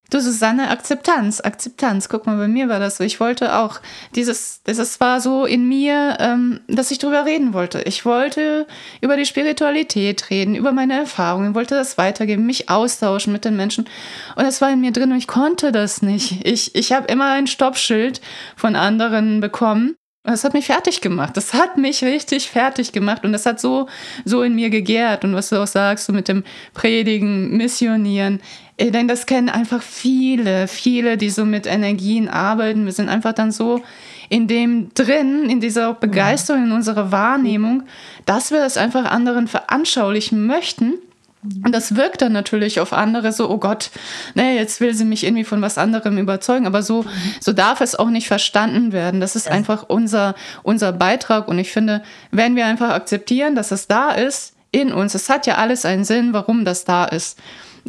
[0.09, 2.09] Du, Susanne, Akzeptanz, Akzeptanz.
[2.09, 3.03] Guck mal, bei mir war das so.
[3.03, 3.79] Ich wollte auch
[4.15, 7.81] dieses, das war so in mir, ähm, dass ich drüber reden wollte.
[7.83, 8.65] Ich wollte
[9.01, 13.85] über die Spiritualität reden, über meine Erfahrungen, wollte das weitergeben, mich austauschen mit den Menschen.
[14.35, 16.43] Und das war in mir drin und ich konnte das nicht.
[16.43, 18.19] Ich, ich habe immer ein Stoppschild
[18.55, 19.95] von anderen bekommen.
[20.23, 21.37] Das hat mich fertig gemacht.
[21.37, 23.87] Das hat mich richtig fertig gemacht und das hat so,
[24.25, 25.23] so in mir gegärt.
[25.23, 26.43] Und was du auch sagst, so mit dem
[26.73, 28.41] Predigen, Missionieren.
[28.79, 32.85] Denn das kennen einfach viele, viele, die so mit Energien arbeiten.
[32.85, 33.81] Wir sind einfach dann so
[34.29, 37.83] in dem drin, in dieser Begeisterung, in unserer Wahrnehmung,
[38.25, 40.93] dass wir das einfach anderen veranschaulichen möchten
[41.63, 43.91] und das wirkt dann natürlich auf andere so, oh Gott,
[44.35, 46.67] ne, jetzt will sie mich irgendwie von was anderem überzeugen.
[46.67, 47.05] Aber so,
[47.39, 49.21] so darf es auch nicht verstanden werden.
[49.21, 51.47] Das ist einfach unser, unser Beitrag.
[51.47, 55.47] Und ich finde, wenn wir einfach akzeptieren, dass es da ist, in uns, es hat
[55.47, 57.39] ja alles einen Sinn, warum das da ist,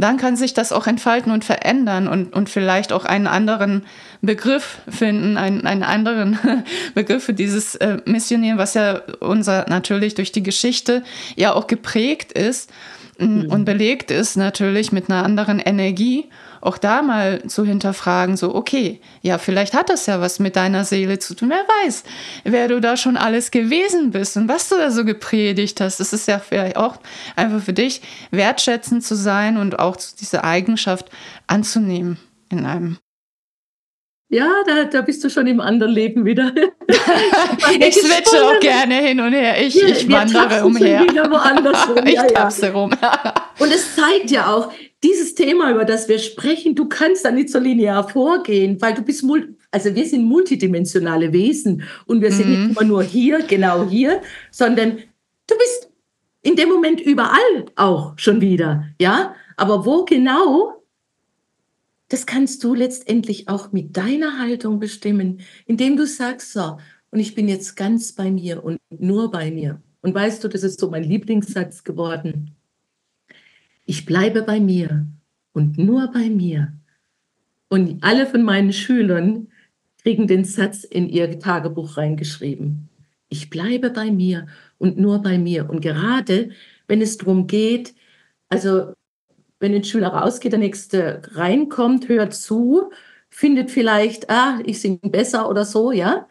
[0.01, 3.85] dann kann sich das auch entfalten und verändern und, und vielleicht auch einen anderen
[4.23, 6.39] Begriff finden, einen, einen anderen
[6.95, 11.03] Begriff für dieses äh, Missionieren, was ja unser natürlich durch die Geschichte
[11.37, 12.71] ja auch geprägt ist
[13.19, 13.47] mhm.
[13.47, 16.29] und belegt ist natürlich mit einer anderen Energie
[16.61, 20.85] auch da mal zu hinterfragen, so, okay, ja, vielleicht hat das ja was mit deiner
[20.85, 21.51] Seele zu tun.
[21.51, 22.05] Wer weiß,
[22.45, 26.01] wer du da schon alles gewesen bist und was du da so gepredigt hast.
[26.01, 26.97] Das ist ja vielleicht auch
[27.37, 31.11] einfach für dich wertschätzend zu sein und auch diese Eigenschaft
[31.47, 32.19] anzunehmen
[32.51, 32.99] in einem.
[34.33, 36.53] Ja, da, da bist du schon im anderen Leben wieder.
[37.81, 39.61] ich switche auch gerne hin und her.
[39.61, 41.03] Ich, wir, ich wandere umher.
[41.03, 41.99] Wieder woanders rum.
[42.05, 42.93] ich ja, rum.
[43.59, 44.73] und es zeigt ja auch,
[45.03, 49.03] dieses Thema, über das wir sprechen, du kannst da nicht so linear vorgehen, weil du
[49.03, 49.25] bist,
[49.71, 52.53] also wir sind multidimensionale Wesen und wir sind mhm.
[52.53, 54.21] nicht immer nur hier, genau hier,
[54.51, 54.99] sondern
[55.47, 55.91] du bist
[56.43, 59.35] in dem Moment überall auch schon wieder, ja?
[59.57, 60.83] Aber wo genau,
[62.09, 66.79] das kannst du letztendlich auch mit deiner Haltung bestimmen, indem du sagst, so,
[67.11, 69.83] und ich bin jetzt ganz bei mir und nur bei mir.
[70.03, 72.57] Und weißt du, das ist so mein Lieblingssatz geworden.
[73.91, 75.05] Ich bleibe bei mir
[75.53, 76.73] und nur bei mir.
[77.69, 79.49] Und alle von meinen Schülern
[80.01, 82.89] kriegen den Satz in ihr Tagebuch reingeschrieben.
[83.31, 84.47] Ich bleibe bei mir
[84.79, 85.69] und nur bei mir.
[85.69, 86.51] Und gerade
[86.87, 87.93] wenn es darum geht,
[88.49, 88.93] also
[89.59, 92.93] wenn ein Schüler rausgeht, der nächste reinkommt, hört zu,
[93.29, 96.29] findet vielleicht, ah, ich singe besser oder so, ja.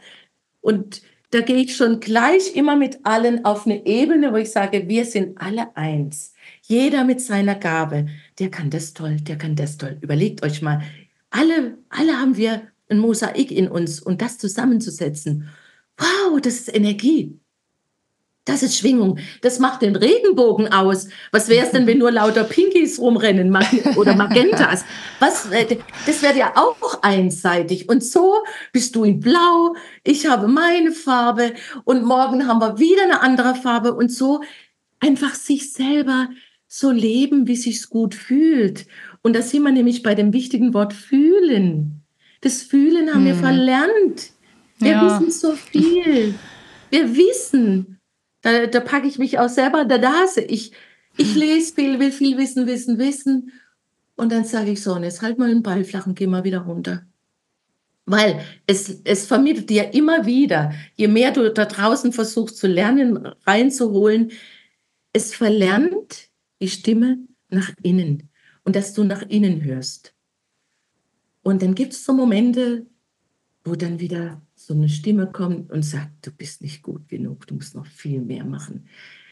[0.61, 1.01] Und
[1.31, 5.03] da gehe ich schon gleich immer mit allen auf eine Ebene, wo ich sage, wir
[5.03, 6.33] sind alle eins.
[6.69, 8.05] Jeder mit seiner Gabe,
[8.37, 9.97] der kann das toll, der kann das toll.
[10.01, 10.83] Überlegt euch mal,
[11.31, 15.49] alle, alle haben wir ein Mosaik in uns und das zusammenzusetzen.
[15.97, 17.39] Wow, das ist Energie.
[18.45, 19.17] Das ist Schwingung.
[19.41, 21.07] Das macht den Regenbogen aus.
[21.31, 23.51] Was wäre es denn, wenn nur lauter Pinkies rumrennen
[23.95, 24.85] oder Magentas?
[25.19, 27.89] Was, äh, das wäre ja auch einseitig.
[27.89, 31.53] Und so bist du in Blau, ich habe meine Farbe
[31.83, 34.41] und morgen haben wir wieder eine andere Farbe und so
[34.99, 36.29] einfach sich selber
[36.69, 38.85] so leben, wie sich's gut fühlt.
[39.21, 42.03] Und da sind wir nämlich bei dem wichtigen Wort fühlen.
[42.41, 43.25] Das Fühlen haben hm.
[43.25, 44.31] wir verlernt.
[44.77, 45.19] Wir ja.
[45.19, 46.35] wissen so viel.
[46.91, 47.99] Wir wissen.
[48.41, 50.41] Da, da packe ich mich auch selber in der Nase.
[50.41, 50.71] Ich,
[51.17, 53.51] ich lese viel, will viel wissen, wissen, wissen.
[54.15, 56.43] Und dann sage ich so, und jetzt halt mal den Ball flach und geh mal
[56.43, 57.03] wieder runter.
[58.05, 63.27] Weil es, es vermittelt dir immer wieder, je mehr du da draußen versuchst zu lernen,
[63.45, 64.31] reinzuholen,
[65.13, 66.28] es verlernt
[66.61, 68.29] die Stimme nach innen
[68.63, 70.13] und dass du nach innen hörst.
[71.41, 72.85] Und dann gibt es so Momente,
[73.63, 77.55] wo dann wieder so eine Stimme kommt und sagt, du bist nicht gut genug, du
[77.55, 78.87] musst noch viel mehr machen.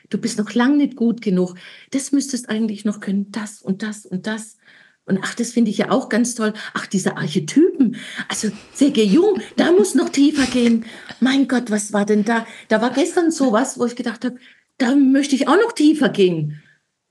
[0.09, 1.55] Du bist noch lang nicht gut genug.
[1.91, 4.57] Das müsstest eigentlich noch können, das und das und das.
[5.05, 6.53] Und ach, das finde ich ja auch ganz toll.
[6.73, 7.97] Ach, diese Archetypen.
[8.27, 9.03] Also C.G.
[9.03, 10.85] Jung, da muss noch tiefer gehen.
[11.19, 12.45] Mein Gott, was war denn da?
[12.67, 14.37] Da war gestern sowas, wo ich gedacht habe,
[14.77, 16.61] da möchte ich auch noch tiefer gehen.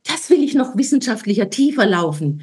[0.09, 2.43] Das will ich noch wissenschaftlicher, tiefer laufen.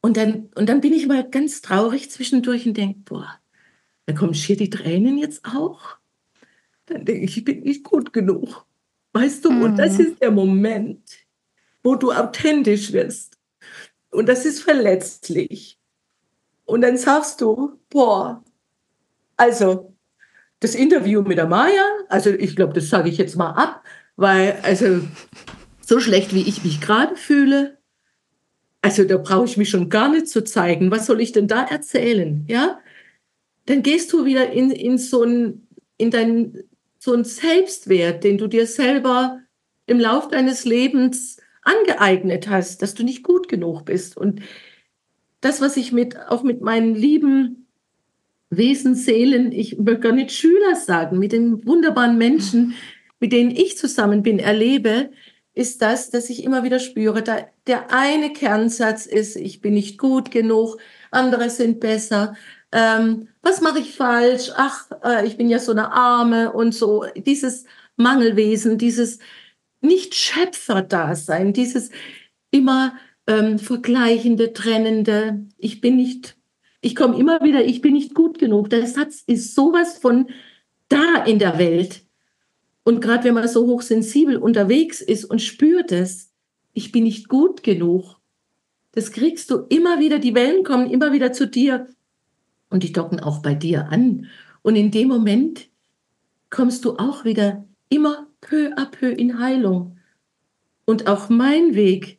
[0.00, 3.38] Und dann, und dann bin ich mal ganz traurig zwischendurch und denke, boah,
[4.06, 5.96] da kommen schier die Tränen jetzt auch.
[6.86, 8.66] Dann denke ich, ich bin nicht gut genug.
[9.12, 9.62] Weißt du, mhm.
[9.62, 10.04] und das mhm.
[10.06, 11.02] ist der Moment,
[11.82, 13.38] wo du authentisch wirst.
[14.10, 15.78] Und das ist verletzlich.
[16.64, 18.42] Und dann sagst du, boah,
[19.36, 19.94] also
[20.60, 23.84] das Interview mit der Maya, also ich glaube, das sage ich jetzt mal ab,
[24.16, 25.00] weil also
[25.90, 27.76] so schlecht, wie ich mich gerade fühle,
[28.80, 30.92] also da brauche ich mich schon gar nicht zu zeigen.
[30.92, 32.44] Was soll ich denn da erzählen?
[32.46, 32.78] Ja,
[33.66, 35.66] dann gehst du wieder in, in so ein,
[35.96, 36.62] in dein,
[37.00, 39.40] so ein Selbstwert, den du dir selber
[39.86, 44.16] im Lauf deines Lebens angeeignet hast, dass du nicht gut genug bist.
[44.16, 44.42] Und
[45.40, 47.66] das, was ich mit, auch mit meinen lieben
[48.48, 52.74] Wesen, Seelen, ich möchte gar nicht Schüler sagen, mit den wunderbaren Menschen,
[53.18, 55.10] mit denen ich zusammen bin, erlebe,
[55.60, 59.98] ist das, dass ich immer wieder spüre, da der eine Kernsatz ist, ich bin nicht
[59.98, 60.78] gut genug,
[61.10, 62.34] andere sind besser,
[62.72, 64.50] ähm, was mache ich falsch?
[64.56, 67.04] Ach, äh, ich bin ja so eine Arme und so.
[67.16, 67.64] Dieses
[67.96, 69.18] Mangelwesen, dieses
[69.80, 71.90] Nicht-Schöpfer-Dasein, dieses
[72.50, 72.94] immer
[73.26, 75.46] ähm, vergleichende, trennende.
[75.58, 76.36] Ich bin nicht,
[76.80, 78.70] ich komme immer wieder, ich bin nicht gut genug.
[78.70, 80.28] Der Satz ist sowas von
[80.88, 82.02] da in der Welt.
[82.90, 86.32] Und gerade wenn man so hochsensibel unterwegs ist und spürt es,
[86.72, 88.16] ich bin nicht gut genug,
[88.90, 91.86] das kriegst du immer wieder, die Wellen kommen immer wieder zu dir
[92.68, 94.26] und die docken auch bei dir an.
[94.62, 95.68] Und in dem Moment
[96.50, 99.96] kommst du auch wieder immer peu à peu in Heilung.
[100.84, 102.18] Und auch mein Weg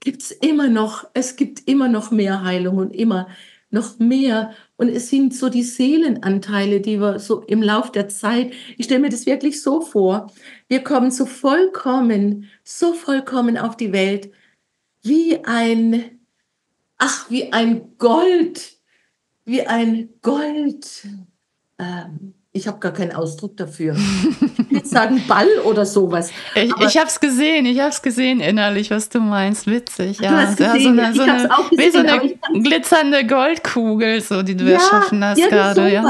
[0.00, 3.28] gibt es immer noch, es gibt immer noch mehr Heilung und immer
[3.70, 4.52] noch mehr.
[4.76, 9.00] Und es sind so die Seelenanteile, die wir so im Lauf der Zeit, ich stelle
[9.00, 10.32] mir das wirklich so vor,
[10.68, 14.30] wir kommen so vollkommen, so vollkommen auf die Welt
[15.02, 16.20] wie ein
[17.00, 18.78] ach, wie ein Gold,
[19.44, 21.08] wie ein Gold.
[21.78, 23.96] Ähm, ich habe gar keinen Ausdruck dafür.
[24.72, 26.30] Ich will sagen Ball oder sowas.
[26.54, 29.66] Ich, ich habe es gesehen, ich habe es gesehen innerlich, was du meinst.
[29.66, 30.30] Witzig, ja.
[30.30, 34.42] Du hast gesehen, ja, so eine, so eine, gesehen, wie so eine glitzernde Goldkugel, so
[34.44, 35.92] die du ja, erschaffen hast gerade.
[35.92, 36.04] Ja.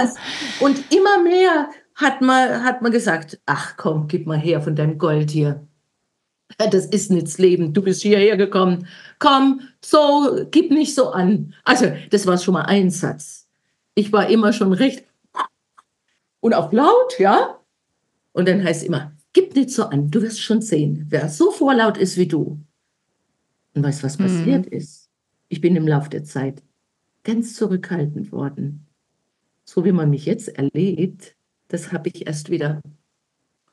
[0.61, 4.99] Und immer mehr hat man, hat man gesagt, ach komm, gib mal her von deinem
[4.99, 5.67] Gold hier.
[6.59, 7.73] Das ist nicht das Leben.
[7.73, 8.87] Du bist hierher gekommen.
[9.19, 11.55] Komm, so, gib nicht so an.
[11.65, 13.47] Also, das war schon mal ein Satz.
[13.95, 15.05] Ich war immer schon recht
[16.41, 17.59] und auch laut, ja.
[18.33, 21.51] Und dann heißt es immer, gib nicht so an, du wirst schon sehen, wer so
[21.51, 22.61] vorlaut ist wie du.
[23.75, 24.25] Und weißt was mhm.
[24.25, 25.09] passiert ist?
[25.49, 26.63] Ich bin im Laufe der Zeit
[27.25, 28.87] ganz zurückhaltend worden.
[29.65, 31.37] So wie man mich jetzt erlebt,
[31.69, 32.81] das habe ich erst wieder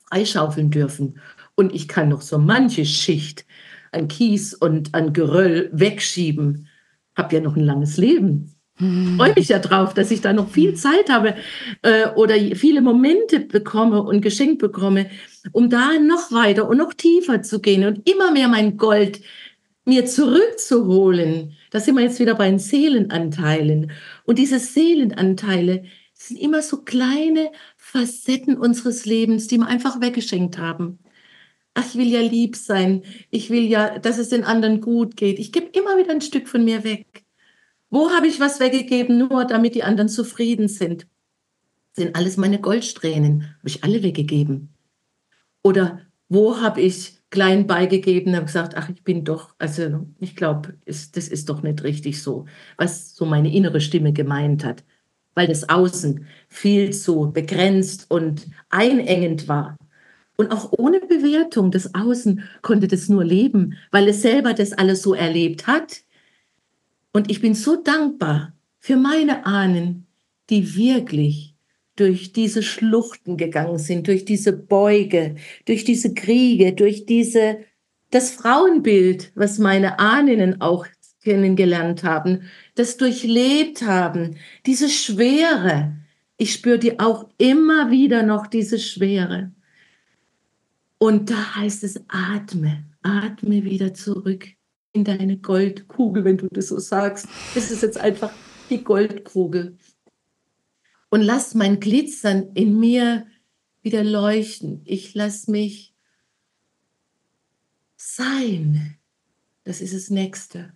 [0.05, 1.19] freischaufeln dürfen.
[1.55, 3.45] Und ich kann noch so manche Schicht
[3.91, 6.67] an Kies und an Geröll wegschieben.
[7.15, 8.53] Hab ja noch ein langes Leben.
[8.79, 11.35] Freue mich ja drauf, dass ich da noch viel Zeit habe
[11.81, 15.09] äh, oder viele Momente bekomme und geschenkt bekomme,
[15.51, 19.21] um da noch weiter und noch tiefer zu gehen und immer mehr mein Gold
[19.85, 21.53] mir zurückzuholen.
[21.71, 23.91] Da sind wir jetzt wieder bei den Seelenanteilen.
[24.25, 30.99] Und diese Seelenanteile sind immer so kleine Facetten unseres Lebens, die wir einfach weggeschenkt haben.
[31.73, 33.03] Ach, ich will ja lieb sein.
[33.31, 35.39] Ich will ja, dass es den anderen gut geht.
[35.39, 37.26] Ich gebe immer wieder ein Stück von mir weg.
[37.89, 41.07] Wo habe ich was weggegeben, nur damit die anderen zufrieden sind?
[41.93, 44.69] Sind alles meine Goldsträhnen, habe ich alle weggegeben.
[45.63, 50.75] Oder wo habe ich klein beigegeben, habe gesagt, ach, ich bin doch, also ich glaube,
[50.85, 52.45] das ist doch nicht richtig so,
[52.77, 54.83] was so meine innere Stimme gemeint hat,
[55.33, 59.77] weil das Außen viel zu begrenzt und einengend war.
[60.37, 65.01] Und auch ohne Bewertung, das Außen konnte das nur leben, weil es selber das alles
[65.01, 66.01] so erlebt hat
[67.17, 70.05] und ich bin so dankbar für meine Ahnen,
[70.51, 71.55] die wirklich
[71.95, 75.33] durch diese Schluchten gegangen sind, durch diese Beuge,
[75.65, 77.61] durch diese Kriege, durch diese,
[78.11, 80.85] das Frauenbild, was meine Ahnen auch
[81.23, 82.43] kennengelernt haben,
[82.75, 84.35] das durchlebt haben,
[84.67, 85.95] diese Schwere.
[86.37, 89.51] Ich spüre die auch immer wieder noch, diese Schwere.
[90.99, 94.49] Und da heißt es, atme, atme wieder zurück
[94.97, 97.27] in deine Goldkugel, wenn du das so sagst.
[97.53, 98.31] Das ist jetzt einfach
[98.69, 99.77] die Goldkugel.
[101.09, 103.27] Und lass mein Glitzern in mir
[103.81, 104.81] wieder leuchten.
[104.85, 105.93] Ich lass mich
[107.95, 108.97] sein.
[109.63, 110.73] Das ist das Nächste.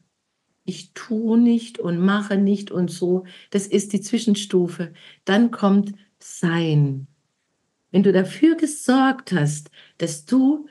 [0.64, 3.26] Ich tue nicht und mache nicht und so.
[3.50, 4.94] Das ist die Zwischenstufe.
[5.26, 7.08] Dann kommt Sein.
[7.90, 10.68] Wenn du dafür gesorgt hast, dass du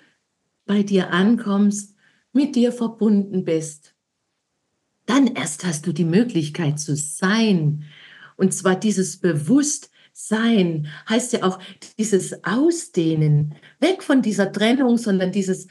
[0.65, 1.97] bei dir ankommst,
[2.33, 3.95] mit dir verbunden bist,
[5.07, 7.85] dann erst hast du die Möglichkeit zu sein.
[8.37, 11.59] Und zwar dieses Bewusstsein heißt ja auch
[11.99, 15.67] dieses Ausdehnen, weg von dieser Trennung, sondern dieses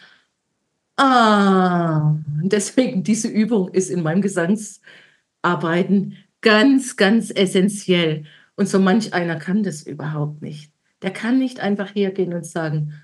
[0.99, 2.17] Ah.
[2.43, 8.25] Deswegen diese Übung ist in meinem Gesangsarbeiten ganz, ganz essentiell.
[8.57, 10.73] Und so manch einer kann das überhaupt nicht.
[11.01, 12.95] Der kann nicht einfach hergehen und sagen,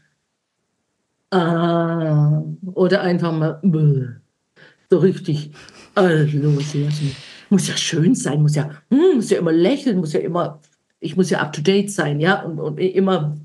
[1.31, 3.59] Ah, oder einfach mal
[4.89, 5.51] so richtig
[5.95, 7.15] loslassen.
[7.49, 10.61] Muss ja schön sein, muss ja, hm, muss ja immer lächeln, muss ja immer,
[10.99, 13.37] ich muss ja up to date sein, ja, und, und immer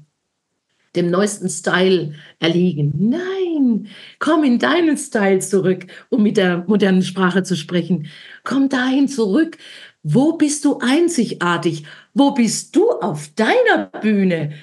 [0.97, 2.93] dem neuesten Style erliegen.
[2.99, 8.09] Nein, komm in deinen Style zurück, um mit der modernen Sprache zu sprechen.
[8.43, 9.57] Komm dahin zurück.
[10.03, 11.85] Wo bist du einzigartig?
[12.14, 14.55] Wo bist du auf deiner Bühne?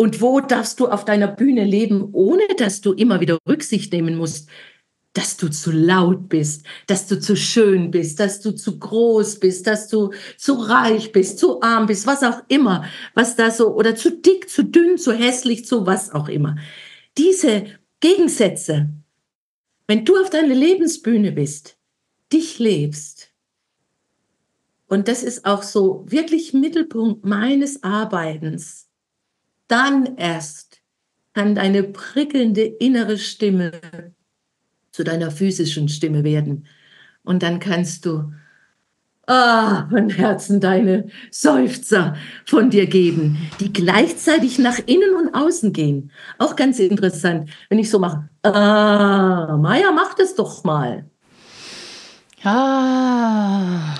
[0.00, 4.16] Und wo darfst du auf deiner Bühne leben, ohne dass du immer wieder Rücksicht nehmen
[4.16, 4.48] musst,
[5.12, 9.66] dass du zu laut bist, dass du zu schön bist, dass du zu groß bist,
[9.66, 12.84] dass du zu reich bist, zu arm bist, was auch immer,
[13.14, 16.54] was da so, oder zu dick, zu dünn, zu hässlich, zu was auch immer.
[17.16, 17.64] Diese
[17.98, 18.90] Gegensätze,
[19.88, 21.76] wenn du auf deiner Lebensbühne bist,
[22.32, 23.32] dich lebst,
[24.86, 28.87] und das ist auch so wirklich Mittelpunkt meines Arbeitens,
[29.68, 30.80] dann erst
[31.34, 33.72] kann deine prickelnde innere Stimme
[34.90, 36.66] zu deiner physischen Stimme werden.
[37.22, 38.32] Und dann kannst du
[39.28, 46.10] ah, von Herzen deine Seufzer von dir geben, die gleichzeitig nach innen und außen gehen.
[46.38, 51.04] Auch ganz interessant, wenn ich so mache, ah, Maya, mach das doch mal.
[52.42, 53.94] Ah.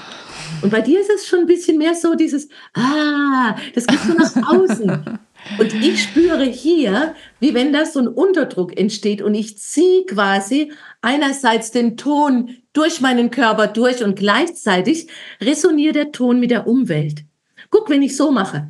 [0.63, 4.15] Und bei dir ist es schon ein bisschen mehr so dieses, ah, das geht so
[4.15, 5.19] nach außen.
[5.59, 10.73] Und ich spüre hier, wie wenn da so ein Unterdruck entsteht und ich ziehe quasi
[11.01, 15.09] einerseits den Ton durch meinen Körper durch und gleichzeitig
[15.41, 17.25] resoniert der Ton mit der Umwelt.
[17.71, 18.69] Guck, wenn ich so mache.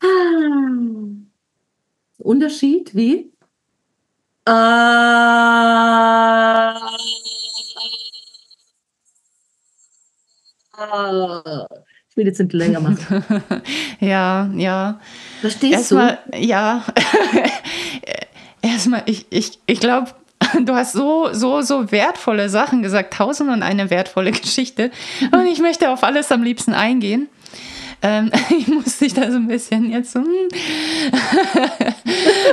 [0.00, 0.68] Ah.
[2.18, 3.32] Unterschied wie?
[4.44, 5.77] Ah.
[12.26, 13.24] Jetzt nicht länger machen.
[14.00, 15.00] ja, ja.
[15.40, 16.38] Verstehst Erstmal, du?
[16.38, 16.84] Ja.
[18.62, 20.10] Erstmal, ich, ich, ich glaube,
[20.64, 24.90] du hast so, so, so wertvolle Sachen gesagt, tausend und eine wertvolle Geschichte.
[25.32, 27.28] Und ich möchte auf alles am liebsten eingehen.
[28.00, 30.20] Ähm, ich muss dich da so ein bisschen jetzt so.
[30.20, 30.48] Hm.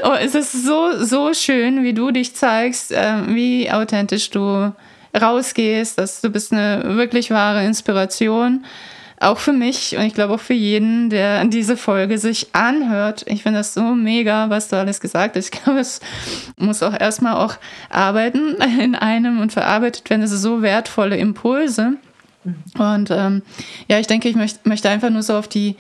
[0.04, 4.74] oh, es ist so, so schön, wie du dich zeigst, äh, wie authentisch du
[5.20, 8.66] rausgehst, dass du bist eine wirklich wahre Inspiration.
[9.20, 13.24] Auch für mich und ich glaube auch für jeden, der diese Folge sich anhört.
[13.28, 15.46] Ich finde das so mega, was du alles gesagt hast.
[15.46, 16.02] Ich glaube, es
[16.58, 17.56] muss auch erstmal auch
[17.90, 20.22] arbeiten in einem und verarbeitet werden.
[20.22, 21.94] Es sind so wertvolle Impulse.
[22.78, 23.42] Und ähm,
[23.88, 25.76] ja, ich denke, ich möcht, möchte einfach nur so auf die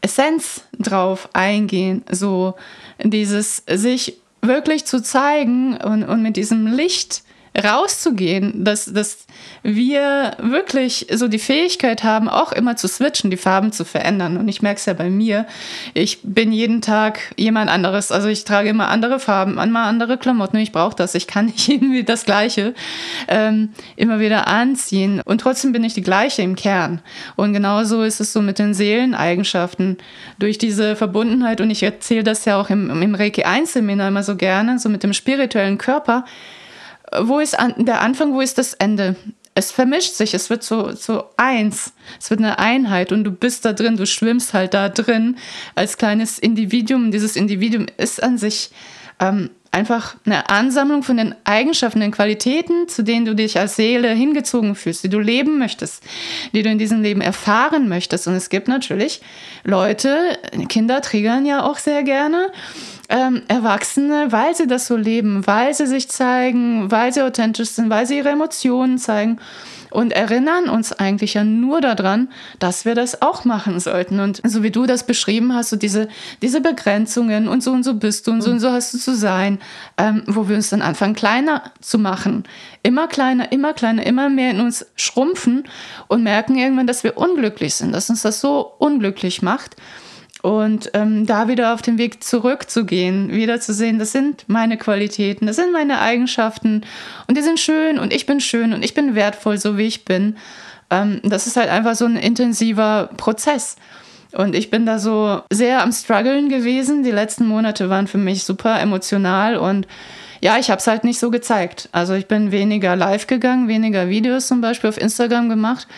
[0.00, 2.04] Essenz drauf eingehen.
[2.10, 2.54] So
[3.02, 7.22] dieses sich wirklich zu zeigen und, und mit diesem Licht
[7.62, 9.26] rauszugehen, dass, dass
[9.62, 14.36] wir wirklich so die Fähigkeit haben, auch immer zu switchen, die Farben zu verändern.
[14.36, 15.46] Und ich merke es ja bei mir.
[15.94, 18.12] Ich bin jeden Tag jemand anderes.
[18.12, 20.58] Also ich trage immer andere Farben, immer andere Klamotten.
[20.58, 21.14] Ich brauche das.
[21.14, 22.74] Ich kann nicht irgendwie das Gleiche
[23.26, 25.20] ähm, immer wieder anziehen.
[25.24, 27.00] Und trotzdem bin ich die gleiche im Kern.
[27.36, 29.98] Und genauso ist es so mit den Seeleneigenschaften.
[30.38, 34.22] Durch diese Verbundenheit, und ich erzähle das ja auch im, im Reiki 1 Seminar immer
[34.22, 36.24] so gerne, so mit dem spirituellen Körper,
[37.20, 39.16] wo ist an, der Anfang, wo ist das Ende?
[39.54, 43.64] Es vermischt sich, es wird so, so eins, es wird eine Einheit und du bist
[43.64, 45.36] da drin, du schwimmst halt da drin
[45.74, 47.10] als kleines Individuum.
[47.10, 48.70] Dieses Individuum ist an sich
[49.18, 54.10] ähm, einfach eine Ansammlung von den Eigenschaften, den Qualitäten, zu denen du dich als Seele
[54.10, 56.02] hingezogen fühlst, die du leben möchtest,
[56.52, 58.26] die du in diesem Leben erfahren möchtest.
[58.28, 59.20] Und es gibt natürlich
[59.64, 60.38] Leute,
[60.68, 62.50] Kinder triggern ja auch sehr gerne
[63.08, 67.90] ähm, Erwachsene, weil sie das so leben, weil sie sich zeigen, weil sie authentisch sind,
[67.90, 69.38] weil sie ihre Emotionen zeigen
[69.90, 72.28] und erinnern uns eigentlich ja nur daran,
[72.58, 74.20] dass wir das auch machen sollten.
[74.20, 76.08] Und so wie du das beschrieben hast, so diese,
[76.42, 79.16] diese Begrenzungen und so und so bist du und so und so hast du zu
[79.16, 79.58] sein,
[79.96, 82.44] ähm, wo wir uns dann anfangen, kleiner zu machen.
[82.82, 85.64] Immer kleiner, immer kleiner, immer mehr in uns schrumpfen
[86.08, 89.76] und merken irgendwann, dass wir unglücklich sind, dass uns das so unglücklich macht.
[90.42, 95.46] Und ähm, da wieder auf den Weg zurückzugehen, wieder zu sehen, das sind meine Qualitäten,
[95.46, 96.82] das sind meine Eigenschaften
[97.26, 100.04] und die sind schön und ich bin schön und ich bin wertvoll, so wie ich
[100.04, 100.36] bin.
[100.90, 103.76] Ähm, das ist halt einfach so ein intensiver Prozess.
[104.32, 107.02] Und ich bin da so sehr am Struggeln gewesen.
[107.02, 109.88] Die letzten Monate waren für mich super emotional und
[110.40, 111.88] ja, ich habe es halt nicht so gezeigt.
[111.90, 115.88] Also ich bin weniger live gegangen, weniger Videos zum Beispiel auf Instagram gemacht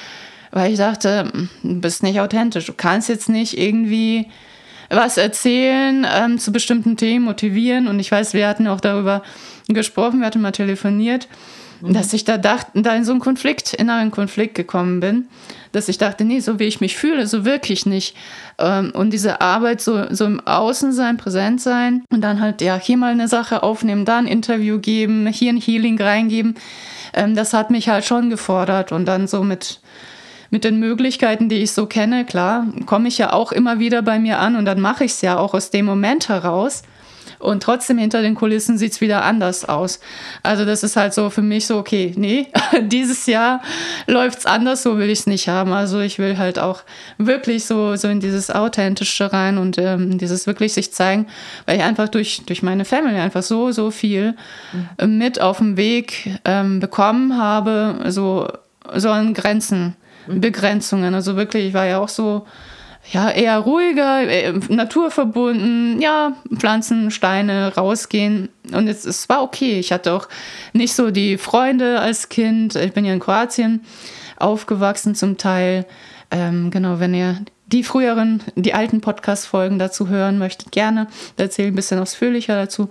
[0.50, 1.30] weil ich dachte,
[1.62, 2.66] du bist nicht authentisch.
[2.66, 4.26] Du kannst jetzt nicht irgendwie
[4.90, 7.86] was erzählen ähm, zu bestimmten Themen, motivieren.
[7.86, 9.22] Und ich weiß, wir hatten auch darüber
[9.68, 11.28] gesprochen, wir hatten mal telefoniert,
[11.80, 11.92] mhm.
[11.92, 15.28] dass ich da dachte, da in so einen Konflikt, inneren Konflikt gekommen bin,
[15.70, 18.16] dass ich dachte, nee, so wie ich mich fühle, so wirklich nicht.
[18.58, 22.76] Ähm, und diese Arbeit, so, so im Außen sein, präsent sein und dann halt, ja,
[22.76, 26.56] hier mal eine Sache aufnehmen, da ein Interview geben, hier ein Healing reingeben,
[27.12, 29.80] ähm, das hat mich halt schon gefordert und dann so mit
[30.50, 34.18] mit den Möglichkeiten, die ich so kenne, klar, komme ich ja auch immer wieder bei
[34.18, 36.82] mir an und dann mache ich es ja auch aus dem Moment heraus.
[37.40, 39.98] Und trotzdem hinter den Kulissen sieht es wieder anders aus.
[40.42, 42.48] Also das ist halt so für mich so, okay, nee,
[42.82, 43.62] dieses Jahr
[44.06, 45.72] läuft es anders, so will ich es nicht haben.
[45.72, 46.82] Also ich will halt auch
[47.16, 51.28] wirklich so, so in dieses Authentische rein und ähm, dieses wirklich sich zeigen,
[51.64, 54.34] weil ich einfach durch, durch meine Family einfach so, so viel
[55.00, 55.16] mhm.
[55.16, 58.48] mit auf dem Weg ähm, bekommen habe, so,
[58.96, 59.96] so an Grenzen
[60.32, 61.14] Begrenzungen.
[61.14, 62.46] Also wirklich, ich war ja auch so,
[63.12, 68.50] ja, eher ruhiger, äh, naturverbunden, ja, Pflanzen, Steine, rausgehen.
[68.72, 69.78] Und es, es war okay.
[69.78, 70.28] Ich hatte auch
[70.72, 72.76] nicht so die Freunde als Kind.
[72.76, 73.82] Ich bin ja in Kroatien
[74.36, 75.86] aufgewachsen zum Teil.
[76.30, 81.06] Ähm, genau, wenn ihr die früheren, die alten Podcast-Folgen dazu hören möchtet, gerne.
[81.36, 82.88] Da erzähle ich ein bisschen ausführlicher dazu.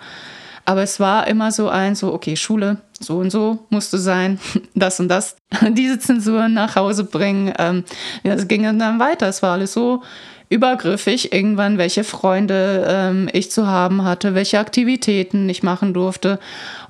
[0.69, 4.39] Aber es war immer so ein, so, okay, Schule, so und so musste sein,
[4.75, 5.35] das und das,
[5.71, 7.51] diese Zensuren nach Hause bringen.
[7.57, 7.85] Ähm,
[8.21, 9.27] ja, ging dann weiter.
[9.27, 10.03] Es war alles so
[10.47, 16.37] übergriffig, irgendwann, welche Freunde ähm, ich zu haben hatte, welche Aktivitäten ich machen durfte.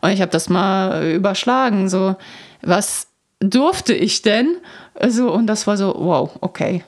[0.02, 1.88] Und ich habe das mal überschlagen.
[1.88, 2.18] So,
[2.62, 3.08] was
[3.40, 4.58] durfte ich denn?
[4.94, 6.84] Also, und das war so, wow, okay.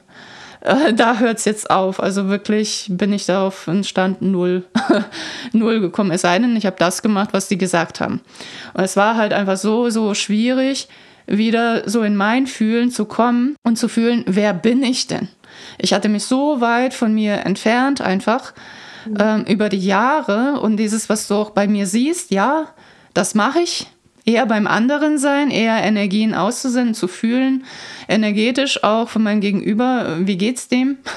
[0.61, 2.01] Äh, da hört es jetzt auf.
[2.01, 4.63] Also wirklich bin ich da auf einen Stand null,
[5.51, 6.11] null gekommen.
[6.11, 8.21] Es sei denn, ich habe das gemacht, was die gesagt haben.
[8.73, 10.87] Und es war halt einfach so, so schwierig,
[11.27, 15.29] wieder so in mein Fühlen zu kommen und zu fühlen, wer bin ich denn?
[15.77, 18.53] Ich hatte mich so weit von mir entfernt, einfach
[19.05, 19.17] mhm.
[19.19, 20.59] ähm, über die Jahre.
[20.59, 22.67] Und dieses, was du auch bei mir siehst, ja,
[23.13, 23.87] das mache ich.
[24.23, 27.63] Eher beim anderen sein, eher Energien auszusenden, zu fühlen,
[28.07, 30.97] energetisch auch von meinem Gegenüber, wie geht's dem?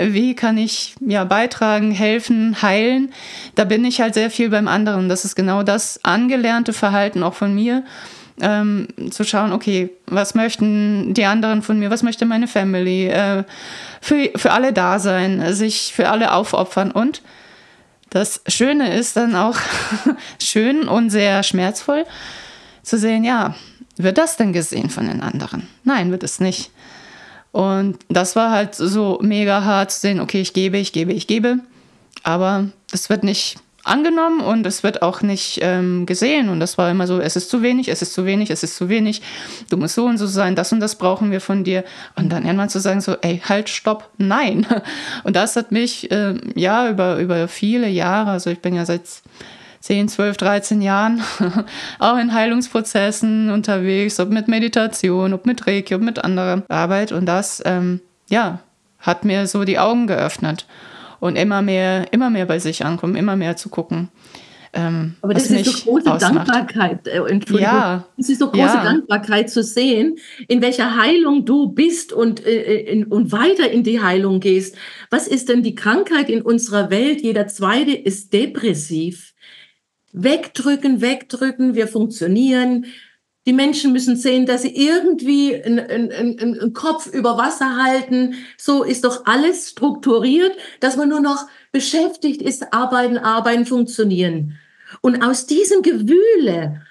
[0.00, 3.12] Wie kann ich ja beitragen, helfen, heilen?
[3.56, 5.08] Da bin ich halt sehr viel beim anderen.
[5.08, 7.82] Das ist genau das angelernte Verhalten auch von mir
[8.40, 13.44] ähm, zu schauen, okay, was möchten die anderen von mir, was möchte meine Family, äh,
[14.00, 17.22] für, für alle da sein, sich für alle aufopfern und
[18.10, 19.58] das Schöne ist dann auch
[20.42, 22.04] schön und sehr schmerzvoll
[22.82, 23.54] zu sehen, ja,
[23.96, 25.66] wird das denn gesehen von den anderen?
[25.84, 26.70] Nein, wird es nicht.
[27.52, 31.26] Und das war halt so mega hart zu sehen, okay, ich gebe, ich gebe, ich
[31.26, 31.58] gebe,
[32.22, 33.58] aber es wird nicht
[33.88, 36.48] angenommen und es wird auch nicht ähm, gesehen.
[36.48, 38.76] Und das war immer so, es ist zu wenig, es ist zu wenig, es ist
[38.76, 39.22] zu wenig.
[39.70, 41.84] Du musst so und so sein, das und das brauchen wir von dir.
[42.16, 44.66] Und dann irgendwann zu sagen so, ey, halt, stopp, nein.
[45.24, 49.02] Und das hat mich, äh, ja, über, über viele Jahre, also ich bin ja seit
[49.80, 51.22] 10, 12, 13 Jahren
[51.98, 57.12] auch in Heilungsprozessen unterwegs, ob mit Meditation, ob mit Reiki, ob mit anderer Arbeit.
[57.12, 58.60] Und das, ähm, ja,
[58.98, 60.66] hat mir so die Augen geöffnet
[61.20, 64.08] und immer mehr, immer mehr bei sich ankommen, immer mehr zu gucken.
[64.72, 66.48] Ähm, Aber das ist so große ausmacht.
[66.48, 67.60] Dankbarkeit, äh, Entschuldigung.
[67.60, 68.84] Ja, das ist so große ja.
[68.84, 74.02] Dankbarkeit zu sehen, in welcher Heilung du bist und, äh, in, und weiter in die
[74.02, 74.76] Heilung gehst.
[75.10, 77.22] Was ist denn die Krankheit in unserer Welt?
[77.22, 79.34] Jeder Zweite ist depressiv.
[80.12, 82.86] Wegdrücken, wegdrücken, wir funktionieren,
[83.48, 88.34] die Menschen müssen sehen, dass sie irgendwie einen, einen, einen Kopf über Wasser halten.
[88.58, 94.58] So ist doch alles strukturiert, dass man nur noch beschäftigt ist, arbeiten, arbeiten, funktionieren.
[95.00, 96.82] Und aus diesem Gewühle,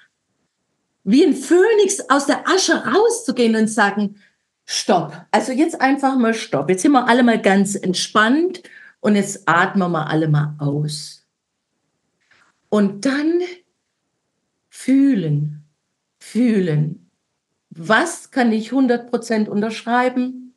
[1.04, 4.16] wie ein Phönix aus der Asche rauszugehen und sagen,
[4.64, 5.12] stopp.
[5.30, 6.70] Also jetzt einfach mal stopp.
[6.70, 8.64] Jetzt sind wir alle mal ganz entspannt
[8.98, 11.24] und jetzt atmen wir alle mal aus.
[12.68, 13.42] Und dann
[14.68, 15.57] fühlen,
[16.32, 17.10] fühlen.
[17.70, 20.54] Was kann ich 100% unterschreiben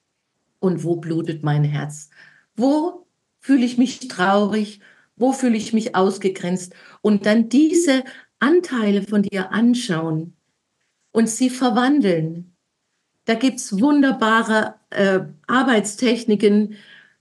[0.60, 2.10] und wo blutet mein Herz?
[2.56, 3.06] Wo
[3.40, 4.80] fühle ich mich traurig?
[5.16, 6.74] Wo fühle ich mich ausgegrenzt?
[7.02, 8.04] Und dann diese
[8.40, 10.34] Anteile von dir anschauen
[11.12, 12.56] und sie verwandeln.
[13.26, 16.76] Da gibt es wunderbare äh, Arbeitstechniken,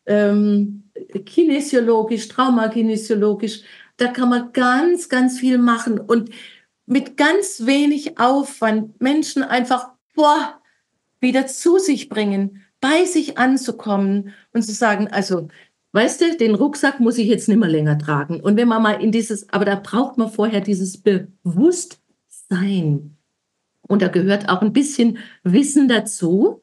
[0.06, 0.84] ähm,
[1.26, 3.62] kinesiologisch, traumakinesiologisch.
[3.96, 6.00] Da kann man ganz, ganz viel machen.
[6.00, 6.30] Und
[6.90, 10.60] mit ganz wenig Aufwand Menschen einfach boah,
[11.20, 15.46] wieder zu sich bringen, bei sich anzukommen und zu sagen, also,
[15.92, 18.40] weißt du, den Rucksack muss ich jetzt nicht mehr länger tragen.
[18.40, 23.16] Und wenn man mal in dieses, aber da braucht man vorher dieses Bewusstsein.
[23.82, 26.60] Und da gehört auch ein bisschen Wissen dazu.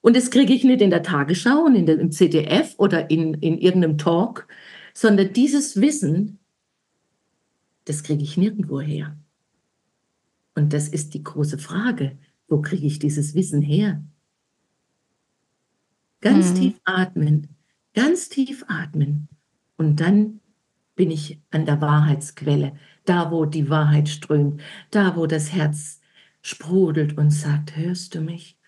[0.00, 3.34] Und das kriege ich nicht in der Tagesschau und in der, im CDF oder in,
[3.34, 4.46] in irgendeinem Talk,
[4.92, 6.38] sondern dieses Wissen,
[7.86, 9.16] das kriege ich nirgendwo her.
[10.54, 12.18] Und das ist die große Frage.
[12.48, 14.02] Wo kriege ich dieses Wissen her?
[16.20, 16.54] Ganz mhm.
[16.54, 17.48] tief atmen,
[17.92, 19.28] ganz tief atmen.
[19.76, 20.40] Und dann
[20.94, 22.72] bin ich an der Wahrheitsquelle,
[23.04, 26.00] da wo die Wahrheit strömt, da wo das Herz
[26.40, 28.58] sprudelt und sagt, hörst du mich?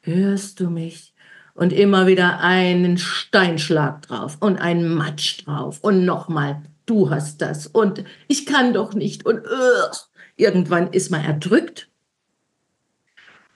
[0.00, 1.14] Hörst du mich?
[1.54, 7.66] Und immer wieder einen Steinschlag drauf und einen Matsch drauf und nochmal, du hast das
[7.66, 9.96] und ich kann doch nicht und uh,
[10.36, 11.88] Irgendwann ist man erdrückt.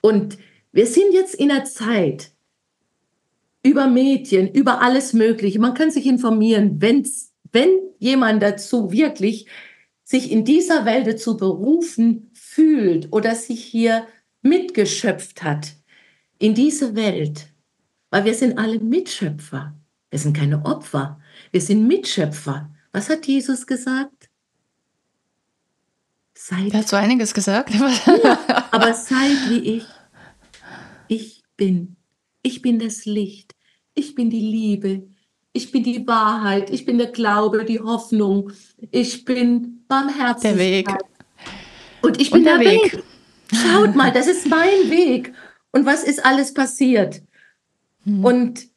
[0.01, 0.39] Und
[0.73, 2.33] wir sind jetzt in einer Zeit
[3.63, 5.59] über Medien, über alles Mögliche.
[5.59, 9.47] Man kann sich informieren, wenn's, wenn jemand dazu wirklich
[10.05, 14.07] sich in dieser Welt dazu berufen fühlt oder sich hier
[14.43, 15.75] mitgeschöpft hat
[16.39, 17.49] in diese Welt,
[18.11, 19.75] weil wir sind alle Mitschöpfer.
[20.11, 21.21] Wir sind keine Opfer,
[21.53, 22.75] wir sind Mitschöpfer.
[22.91, 24.20] Was hat Jesus gesagt?
[26.43, 26.73] Seid.
[26.73, 27.75] Er hat so einiges gesagt.
[27.75, 28.39] ja,
[28.71, 29.85] aber seid wie ich.
[31.07, 31.97] Ich bin.
[32.41, 33.55] Ich bin das Licht.
[33.93, 35.03] Ich bin die Liebe.
[35.53, 36.71] Ich bin die Wahrheit.
[36.71, 38.53] Ich bin der Glaube, die Hoffnung.
[38.91, 40.43] Ich bin Barmherzigkeit.
[40.43, 40.89] Der Weg.
[42.01, 42.93] Und ich bin Und der, der Weg.
[42.95, 43.03] Weg.
[43.53, 45.35] Schaut mal, das ist mein Weg.
[45.73, 47.21] Und was ist alles passiert?
[48.05, 48.25] Hm.
[48.25, 48.69] Und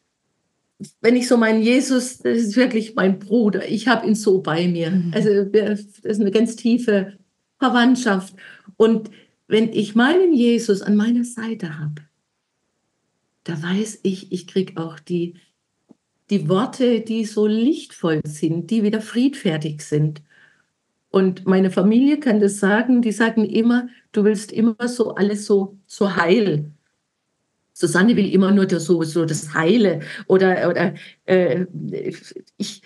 [0.99, 3.69] wenn ich so meinen Jesus, das ist wirklich mein Bruder.
[3.69, 4.87] Ich habe ihn so bei mir.
[4.87, 5.13] Hm.
[5.15, 7.22] Also das ist eine ganz tiefe
[7.63, 8.35] Verwandtschaft.
[8.75, 9.09] Und
[9.47, 12.01] wenn ich meinen Jesus an meiner Seite habe,
[13.45, 15.35] da weiß ich, ich kriege auch die,
[16.29, 20.21] die Worte, die so lichtvoll sind, die wieder friedfertig sind.
[21.09, 25.77] Und meine Familie kann das sagen, die sagen immer, du willst immer so alles so,
[25.87, 26.71] so heil.
[27.73, 30.01] Susanne will immer nur das, so, so das Heile.
[30.27, 30.93] Oder, oder
[31.25, 31.65] äh,
[32.57, 32.81] ich,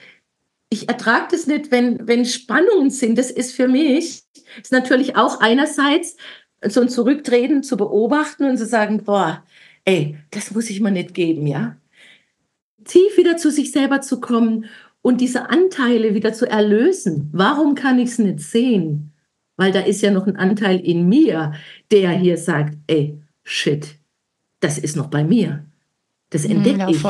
[0.70, 3.18] ich ertrage das nicht, wenn, wenn Spannungen sind.
[3.18, 4.24] Das ist für mich,
[4.62, 6.18] ist natürlich auch einerseits
[6.66, 9.44] so ein Zurücktreten zu beobachten und zu sagen, boah,
[9.86, 11.78] ey, das muss ich mir nicht geben, ja.
[12.84, 14.66] Tief wieder zu sich selber zu kommen
[15.02, 17.30] und diese Anteile wieder zu erlösen.
[17.32, 19.14] Warum kann ich es nicht sehen?
[19.56, 21.54] Weil da ist ja noch ein Anteil in mir,
[21.92, 23.96] der hier sagt, ey, shit,
[24.60, 25.66] das ist noch bei mir.
[26.30, 27.04] Das hm, entdecke ja, ich.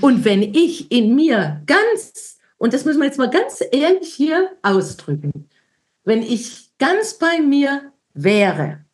[0.00, 4.52] Und wenn ich in mir ganz, und das müssen wir jetzt mal ganz ehrlich hier
[4.62, 5.48] ausdrücken,
[6.04, 8.84] wenn ich ganz bei mir wäre,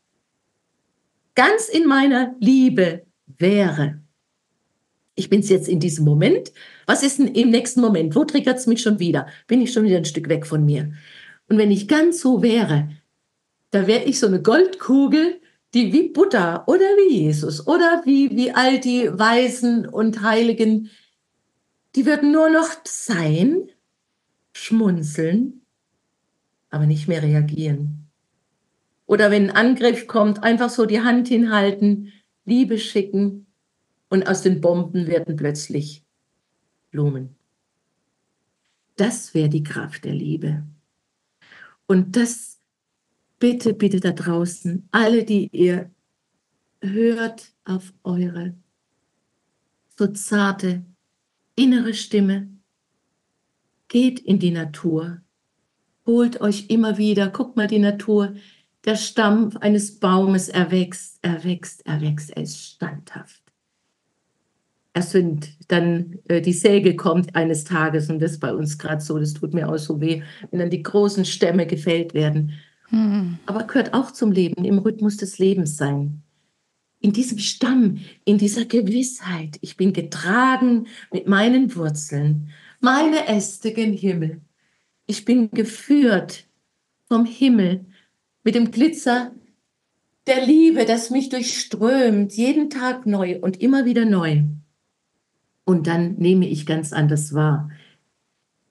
[1.35, 4.01] ganz in meiner Liebe wäre,
[5.21, 6.53] ich bin es jetzt in diesem Moment.
[6.87, 8.15] Was ist denn im nächsten Moment?
[8.15, 9.27] Wo triggert es mich schon wieder?
[9.47, 10.93] Bin ich schon wieder ein Stück weg von mir?
[11.49, 12.89] Und wenn ich ganz so wäre,
[13.71, 15.41] da wäre ich so eine Goldkugel,
[15.75, 20.91] die wie Buddha oder wie Jesus oder wie, wie all die Weisen und Heiligen,
[21.95, 23.69] die würden nur noch sein,
[24.53, 25.63] schmunzeln,
[26.71, 28.09] aber nicht mehr reagieren.
[29.07, 32.13] Oder wenn ein Angriff kommt, einfach so die Hand hinhalten,
[32.45, 33.47] Liebe schicken,
[34.11, 36.05] und aus den Bomben werden plötzlich
[36.91, 37.37] Blumen.
[38.97, 40.65] Das wäre die Kraft der Liebe.
[41.87, 42.59] Und das
[43.39, 45.91] bitte, bitte da draußen, alle, die ihr
[46.83, 48.55] hört auf eure
[49.97, 50.85] so zarte
[51.61, 52.49] innere Stimme,
[53.89, 55.21] geht in die Natur,
[56.07, 58.35] holt euch immer wieder, guckt mal die Natur,
[58.85, 63.41] der Stamm eines Baumes erwächst, erwächst, erwächst, er ist standhaft
[64.95, 69.01] erst wenn dann äh, die Säge kommt eines Tages, und das ist bei uns gerade
[69.01, 72.53] so, das tut mir auch so weh, wenn dann die großen Stämme gefällt werden.
[72.91, 73.39] Mhm.
[73.47, 76.23] Aber gehört auch zum Leben, im Rhythmus des Lebens sein.
[77.01, 83.93] In diesem Stamm, in dieser Gewissheit, ich bin getragen mit meinen Wurzeln, meine Äste gen
[83.93, 84.41] Himmel.
[85.07, 86.47] Ich bin geführt
[87.09, 87.87] vom Himmel
[88.45, 89.33] mit dem Glitzer
[90.27, 94.45] der Liebe, das mich durchströmt, jeden Tag neu und immer wieder neu
[95.71, 97.71] und dann nehme ich ganz anders wahr.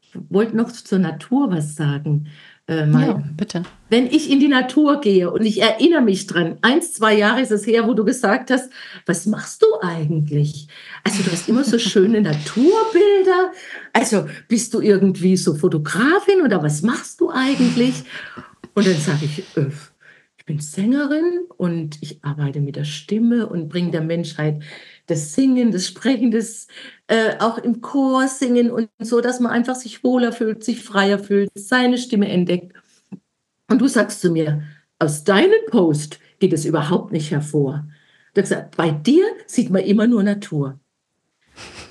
[0.02, 2.28] Ich wollte noch zur Natur was sagen.
[2.70, 3.64] Äh, ja, bitte.
[3.90, 7.52] Wenn ich in die Natur gehe und ich erinnere mich dran, eins, zwei Jahre ist
[7.52, 8.70] es her, wo du gesagt hast,
[9.08, 10.68] was machst du eigentlich?
[11.04, 13.54] Also du hast immer so schöne Naturbilder.
[13.92, 18.04] Also bist du irgendwie so Fotografin oder was machst du eigentlich?
[18.76, 19.72] Und dann sage ich, äh,
[20.38, 24.62] ich bin Sängerin und ich arbeite mit der Stimme und bringe der Menschheit
[25.08, 26.68] das Singen, das Sprechen, das
[27.10, 31.18] äh, auch im Chor singen und so, dass man einfach sich wohler fühlt, sich freier
[31.18, 32.74] fühlt, seine Stimme entdeckt.
[33.68, 34.62] Und du sagst zu mir,
[35.00, 37.88] aus deinem Post geht es überhaupt nicht hervor.
[38.34, 40.80] Du hast gesagt, bei dir sieht man immer nur Natur.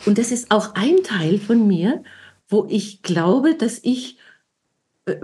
[0.07, 2.05] Und das ist auch ein Teil von mir,
[2.49, 4.19] wo ich glaube, dass ich
[5.07, 5.17] äh,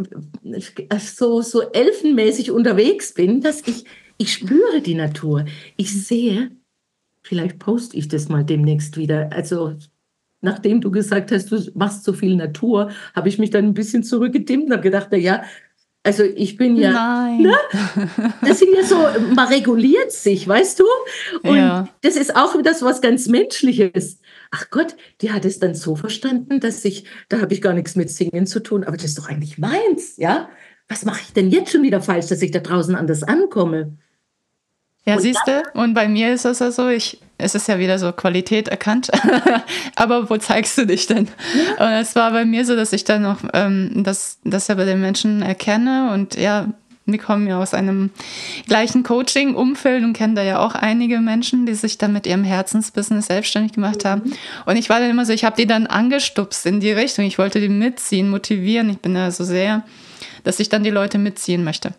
[0.43, 3.85] äh, so, so elfenmäßig unterwegs bin, dass ich,
[4.19, 5.45] ich spüre die Natur.
[5.77, 6.51] Ich sehe,
[7.25, 9.31] Vielleicht poste ich das mal demnächst wieder.
[9.33, 9.77] Also
[10.43, 14.05] nachdem du gesagt hast, du machst so viel Natur, habe ich mich dann ein bisschen
[14.05, 15.43] zurückgedimmt und habe gedacht, na ja,
[16.07, 17.43] also ich bin ja, Nein.
[17.43, 17.55] Ne?
[18.43, 18.99] das sind ja so,
[19.35, 20.85] man reguliert sich, weißt du?
[21.43, 21.89] Und ja.
[22.03, 24.21] das ist auch das was ganz Menschliches.
[24.51, 27.97] Ach Gott, die hat es dann so verstanden, dass ich, da habe ich gar nichts
[27.97, 30.51] mit Singen zu tun, aber das ist doch eigentlich meins, ja?
[30.89, 33.97] Was mache ich denn jetzt schon wieder falsch, dass ich da draußen anders ankomme?
[35.07, 37.99] Ja, siehst du, und bei mir ist es ja so, ich, es ist ja wieder
[37.99, 39.11] so Qualität erkannt,
[39.97, 41.29] aber wo zeigst du dich denn?
[41.79, 41.87] Ja.
[41.87, 44.87] Und es war bei mir so, dass ich dann noch ähm, das, das ja bei
[44.87, 46.69] den Menschen erkenne und ja,
[47.07, 48.09] wir kommen ja aus einem
[48.67, 53.27] gleichen Coaching-Umfeld und kennen da ja auch einige Menschen, die sich dann mit ihrem Herzensbusiness
[53.27, 54.23] selbstständig gemacht haben.
[54.25, 54.33] Mhm.
[54.65, 57.27] Und ich war dann immer so, ich habe die dann angestupst in die Richtung.
[57.27, 58.89] Ich wollte die mitziehen, motivieren.
[58.89, 59.85] Ich bin da so sehr
[60.45, 61.95] dass ich dann die Leute mitziehen möchte.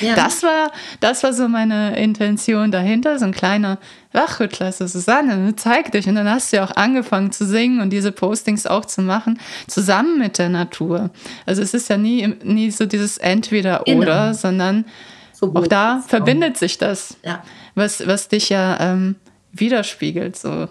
[0.00, 0.14] Ja.
[0.14, 0.70] Das, war,
[1.00, 3.78] das war so meine Intention dahinter, so ein kleiner
[4.12, 6.08] Wachrüttler, so Susanne, zeig dich.
[6.08, 9.38] Und dann hast du ja auch angefangen zu singen und diese Postings auch zu machen,
[9.66, 11.10] zusammen mit der Natur.
[11.46, 14.32] Also es ist ja nie, nie so dieses Entweder-Oder, genau.
[14.32, 14.84] sondern
[15.32, 16.60] so auch da verbindet auch.
[16.60, 17.42] sich das, ja.
[17.74, 19.16] was, was dich ja ähm,
[19.52, 20.36] widerspiegelt.
[20.36, 20.48] So.
[20.48, 20.68] Ja,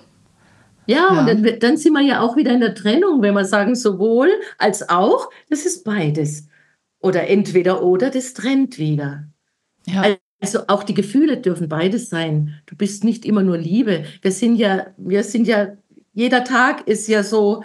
[0.88, 3.76] ja, und dann, dann sind wir ja auch wieder in der Trennung, wenn wir sagen,
[3.76, 6.48] sowohl als auch, das ist beides.
[7.08, 9.30] Oder entweder oder, das trennt wieder.
[9.86, 10.18] Ja.
[10.42, 12.60] Also auch die Gefühle dürfen beides sein.
[12.66, 14.04] Du bist nicht immer nur Liebe.
[14.22, 15.70] Wir sind ja, wir sind ja,
[16.14, 17.64] jeder Tag ist ja so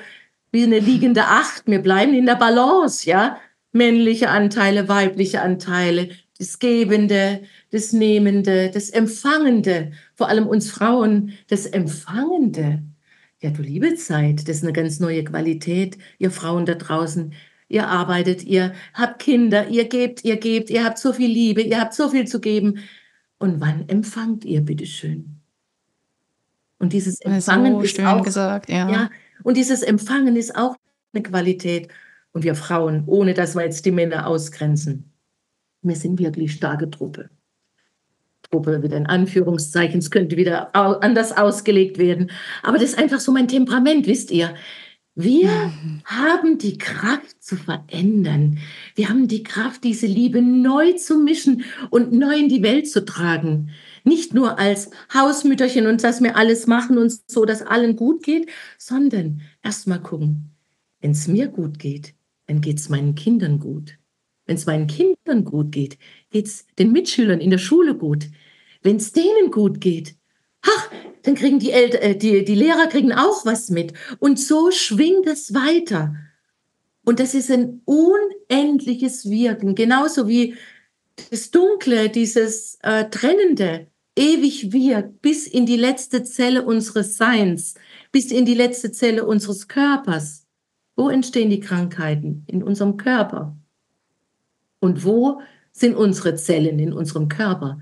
[0.52, 1.64] wie eine liegende Acht.
[1.66, 3.38] Wir bleiben in der Balance, ja.
[3.72, 11.66] Männliche Anteile, weibliche Anteile, das Gebende, das Nehmende, das Empfangende, vor allem uns Frauen, das
[11.66, 12.82] Empfangende.
[13.40, 17.32] Ja, du liebe Zeit, das ist eine ganz neue Qualität, ihr Frauen da draußen.
[17.72, 21.80] Ihr arbeitet, ihr habt Kinder, ihr gebt, ihr gebt, ihr habt so viel Liebe, ihr
[21.80, 22.80] habt so viel zu geben.
[23.38, 25.40] Und wann empfangt ihr, bitteschön?
[26.78, 28.90] Und dieses Empfangen so ist schön auch, gesagt, ja.
[28.90, 29.10] ja,
[29.42, 30.76] und dieses Empfangen ist auch
[31.14, 31.88] eine Qualität.
[32.32, 35.10] Und wir Frauen, ohne dass wir jetzt die Männer ausgrenzen,
[35.80, 37.30] wir sind wirklich starke Truppe.
[38.50, 42.30] Truppe wieder in Anführungszeichen, es könnte wieder anders ausgelegt werden.
[42.62, 44.54] Aber das ist einfach so mein Temperament, wisst ihr.
[45.14, 46.02] Wir mhm.
[46.06, 48.58] haben die Kraft zu verändern.
[48.94, 53.04] Wir haben die Kraft, diese Liebe neu zu mischen und neu in die Welt zu
[53.04, 53.70] tragen.
[54.04, 58.48] Nicht nur als Hausmütterchen und dass wir alles machen und so, dass allen gut geht,
[58.78, 60.56] sondern erst mal gucken,
[61.00, 62.14] wenn es mir gut geht,
[62.46, 63.98] dann geht es meinen Kindern gut.
[64.46, 65.98] Wenn es meinen Kindern gut geht,
[66.30, 68.30] geht es den Mitschülern in der Schule gut.
[68.82, 70.16] Wenn es denen gut geht,
[70.62, 70.90] ach,
[71.22, 73.92] dann kriegen die, El äh, die, die Lehrer kriegen auch was mit.
[74.18, 76.16] Und so schwingt es weiter.
[77.04, 80.56] Und das ist ein unendliches Wirken, genauso wie
[81.30, 87.74] das Dunkle, dieses äh, Trennende, ewig wirkt bis in die letzte Zelle unseres Seins,
[88.12, 90.46] bis in die letzte Zelle unseres Körpers.
[90.96, 92.44] Wo entstehen die Krankheiten?
[92.46, 93.56] In unserem Körper.
[94.80, 95.40] Und wo
[95.72, 97.80] sind unsere Zellen in unserem Körper?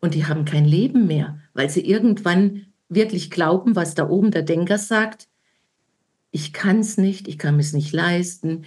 [0.00, 4.42] Und die haben kein Leben mehr, weil sie irgendwann wirklich glauben, was da oben der
[4.42, 5.28] Denker sagt.
[6.30, 8.64] Ich kann es nicht, ich kann es nicht leisten,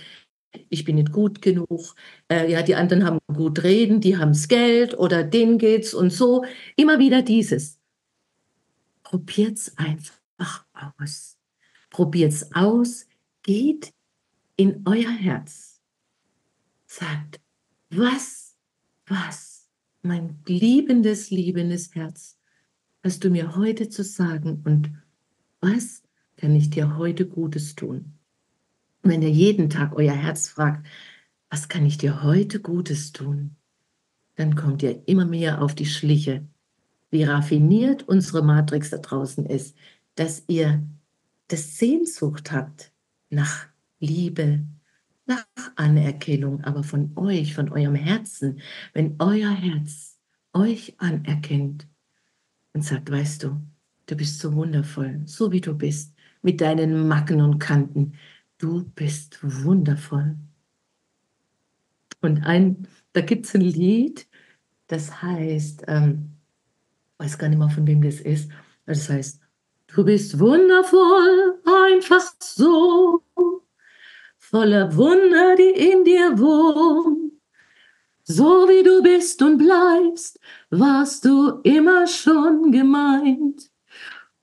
[0.69, 1.95] ich bin nicht gut genug.
[2.29, 6.11] Äh, ja, die anderen haben gut reden, die haben das Geld oder denen geht's und
[6.11, 6.45] so.
[6.75, 7.79] Immer wieder dieses.
[9.03, 10.65] Probiert's einfach
[10.99, 11.38] aus.
[11.89, 13.07] Probiert's aus.
[13.43, 13.93] Geht
[14.55, 15.81] in euer Herz.
[16.88, 17.39] Sagt,
[17.89, 18.55] was,
[19.05, 19.69] was,
[20.01, 22.34] mein liebendes, liebendes Herz,
[23.05, 24.91] hast du mir heute zu sagen und
[25.61, 26.03] was
[26.37, 28.15] kann ich dir heute Gutes tun?
[29.03, 30.85] wenn ihr jeden Tag euer Herz fragt,
[31.51, 33.55] was kann ich dir heute Gutes tun,
[34.35, 36.43] dann kommt ihr immer mehr auf die Schliche,
[37.11, 39.77] wie raffiniert unsere Matrix da draußen ist,
[40.15, 40.83] dass ihr
[41.47, 42.91] das Sehnsucht habt
[43.29, 43.67] nach
[43.99, 44.65] Liebe,
[45.27, 45.45] nach
[45.75, 48.59] Anerkennung, aber von euch, von eurem Herzen,
[48.93, 50.17] wenn euer Herz
[50.51, 51.87] euch anerkennt
[52.76, 53.61] und sagt, weißt du,
[54.05, 58.13] du bist so wundervoll, so wie du bist, mit deinen Macken und Kanten,
[58.57, 60.36] du bist wundervoll.
[62.21, 64.28] Und ein, da gibt es ein Lied,
[64.88, 66.34] das heißt, ähm,
[67.17, 68.51] weiß gar nicht mehr, von wem das ist,
[68.86, 69.39] das heißt,
[69.88, 73.23] du bist wundervoll, einfach so,
[74.38, 77.24] voller Wunder, die in dir wohnen.
[78.28, 80.39] So wie du bist und bleibst,
[80.71, 83.69] warst du immer schon gemeint.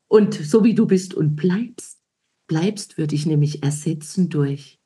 [0.07, 1.99] Und so wie du bist und bleibst,
[2.47, 4.79] bleibst, würde ich nämlich ersetzen durch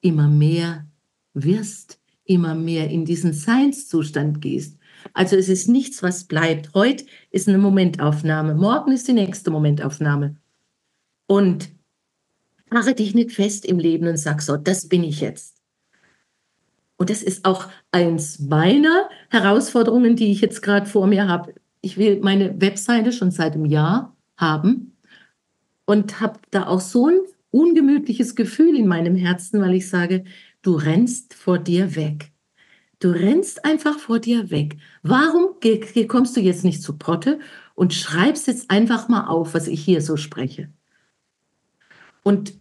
[0.00, 0.88] immer mehr
[1.32, 4.78] wirst, immer mehr in diesen Seinszustand gehst.
[5.12, 6.74] Also es ist nichts, was bleibt.
[6.74, 10.36] Heute ist eine Momentaufnahme, morgen ist die nächste Momentaufnahme.
[11.28, 11.70] Und
[12.68, 15.59] mache dich nicht fest im Leben und sag so, das bin ich jetzt.
[17.00, 21.54] Und das ist auch eins meiner Herausforderungen, die ich jetzt gerade vor mir habe.
[21.80, 24.98] Ich will meine Webseite schon seit einem Jahr haben
[25.86, 27.18] und habe da auch so ein
[27.52, 30.24] ungemütliches Gefühl in meinem Herzen, weil ich sage,
[30.60, 32.32] du rennst vor dir weg.
[32.98, 34.76] Du rennst einfach vor dir weg.
[35.02, 35.54] Warum
[36.06, 37.38] kommst du jetzt nicht zu Potte
[37.74, 40.68] und schreibst jetzt einfach mal auf, was ich hier so spreche?
[42.24, 42.52] Und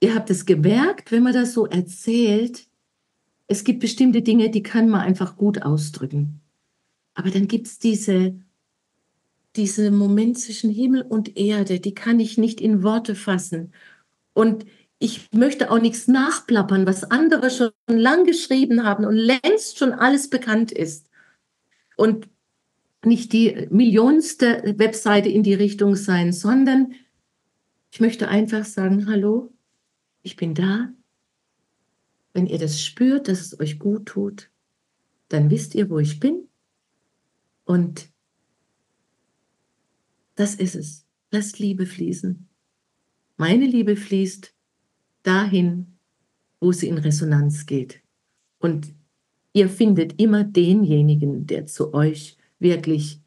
[0.00, 2.66] ihr habt es gemerkt, wenn man das so erzählt,
[3.50, 6.40] es gibt bestimmte Dinge, die kann man einfach gut ausdrücken.
[7.14, 8.34] Aber dann gibt es diese
[9.56, 13.72] diese Moment zwischen Himmel und Erde, die kann ich nicht in Worte fassen.
[14.32, 14.64] Und
[14.98, 20.30] ich möchte auch nichts nachplappern, was andere schon lang geschrieben haben und längst schon alles
[20.30, 21.08] bekannt ist.
[21.96, 22.28] Und
[23.04, 26.92] nicht die millionste Webseite in die Richtung sein, sondern
[27.90, 29.52] ich möchte einfach sagen, hallo,
[30.22, 30.92] ich bin da.
[32.32, 34.50] Wenn ihr das spürt, dass es euch gut tut,
[35.28, 36.48] dann wisst ihr, wo ich bin.
[37.64, 38.10] Und
[40.34, 41.06] das ist es.
[41.30, 42.48] Lasst Liebe fließen.
[43.36, 44.52] Meine Liebe fließt
[45.22, 45.98] dahin,
[46.60, 48.00] wo sie in Resonanz geht.
[48.58, 48.94] Und
[49.52, 53.20] ihr findet immer denjenigen, der zu euch wirklich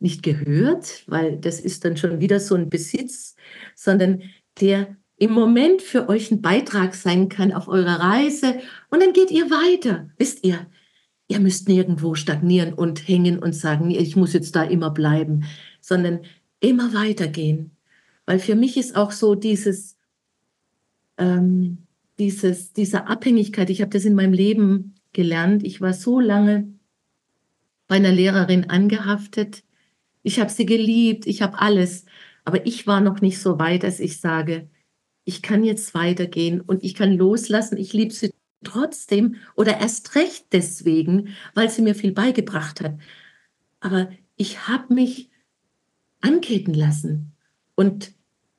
[0.00, 3.36] nicht gehört, weil das ist dann schon wieder so ein Besitz,
[3.76, 4.22] sondern
[4.60, 8.58] der im Moment für euch ein Beitrag sein kann auf eurer Reise
[8.90, 10.10] und dann geht ihr weiter.
[10.18, 10.66] Wisst ihr,
[11.28, 15.44] ihr müsst nirgendwo stagnieren und hängen und sagen, ich muss jetzt da immer bleiben,
[15.80, 16.22] sondern
[16.58, 17.70] immer weitergehen.
[18.26, 19.96] Weil für mich ist auch so dieses,
[21.18, 21.78] ähm,
[22.18, 25.62] dieses, diese Abhängigkeit, ich habe das in meinem Leben gelernt.
[25.62, 26.66] Ich war so lange
[27.86, 29.62] bei einer Lehrerin angehaftet.
[30.24, 32.06] Ich habe sie geliebt, ich habe alles.
[32.44, 34.68] Aber ich war noch nicht so weit, dass ich sage,
[35.24, 37.76] ich kann jetzt weitergehen und ich kann loslassen.
[37.76, 38.32] Ich liebe sie
[38.64, 42.98] trotzdem oder erst recht deswegen, weil sie mir viel beigebracht hat.
[43.80, 45.30] Aber ich habe mich
[46.20, 47.32] anketen lassen.
[47.74, 48.12] Und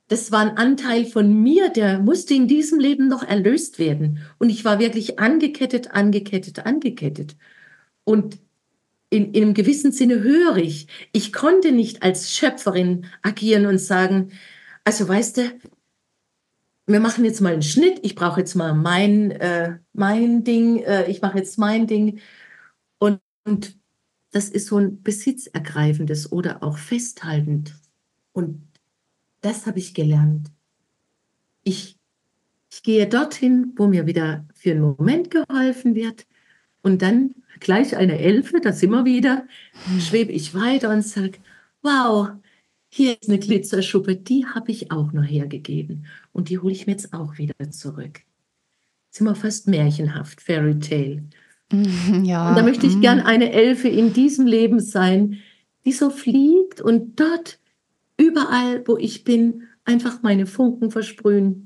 [0.08, 4.20] das war ein Anteil von mir, der musste in diesem Leben noch erlöst werden.
[4.38, 7.36] Und ich war wirklich angekettet, angekettet, angekettet.
[8.04, 8.38] Und
[9.10, 14.32] in, in einem gewissen Sinne höre ich, ich konnte nicht als Schöpferin agieren und sagen,
[14.84, 15.42] also weißt du,
[16.86, 21.10] wir machen jetzt mal einen Schnitt, ich brauche jetzt mal mein, äh, mein Ding, äh,
[21.10, 22.20] ich mache jetzt mein Ding.
[23.00, 23.78] Und, und
[24.32, 27.76] das ist so ein besitzergreifendes oder auch festhaltend.
[28.34, 28.68] Und
[29.42, 30.52] das habe ich gelernt.
[31.64, 31.98] Ich,
[32.70, 36.26] ich gehe dorthin, wo mir wieder für einen Moment geholfen wird.
[36.82, 39.48] Und dann gleich eine Elfe, da sind wir wieder,
[40.00, 41.40] schwebe ich weiter und sage,
[41.82, 42.32] wow,
[42.96, 46.06] hier ist eine Glitzerschuppe, die habe ich auch noch hergegeben.
[46.32, 48.22] Und die hole ich mir jetzt auch wieder zurück.
[49.10, 51.24] Sind wir fast märchenhaft, Fairy Tale.
[52.24, 52.50] Ja.
[52.50, 53.26] Und da möchte ich gern mhm.
[53.26, 55.40] eine Elfe in diesem Leben sein,
[55.86, 57.58] die so fliegt und dort
[58.16, 61.63] überall, wo ich bin, einfach meine Funken versprühen.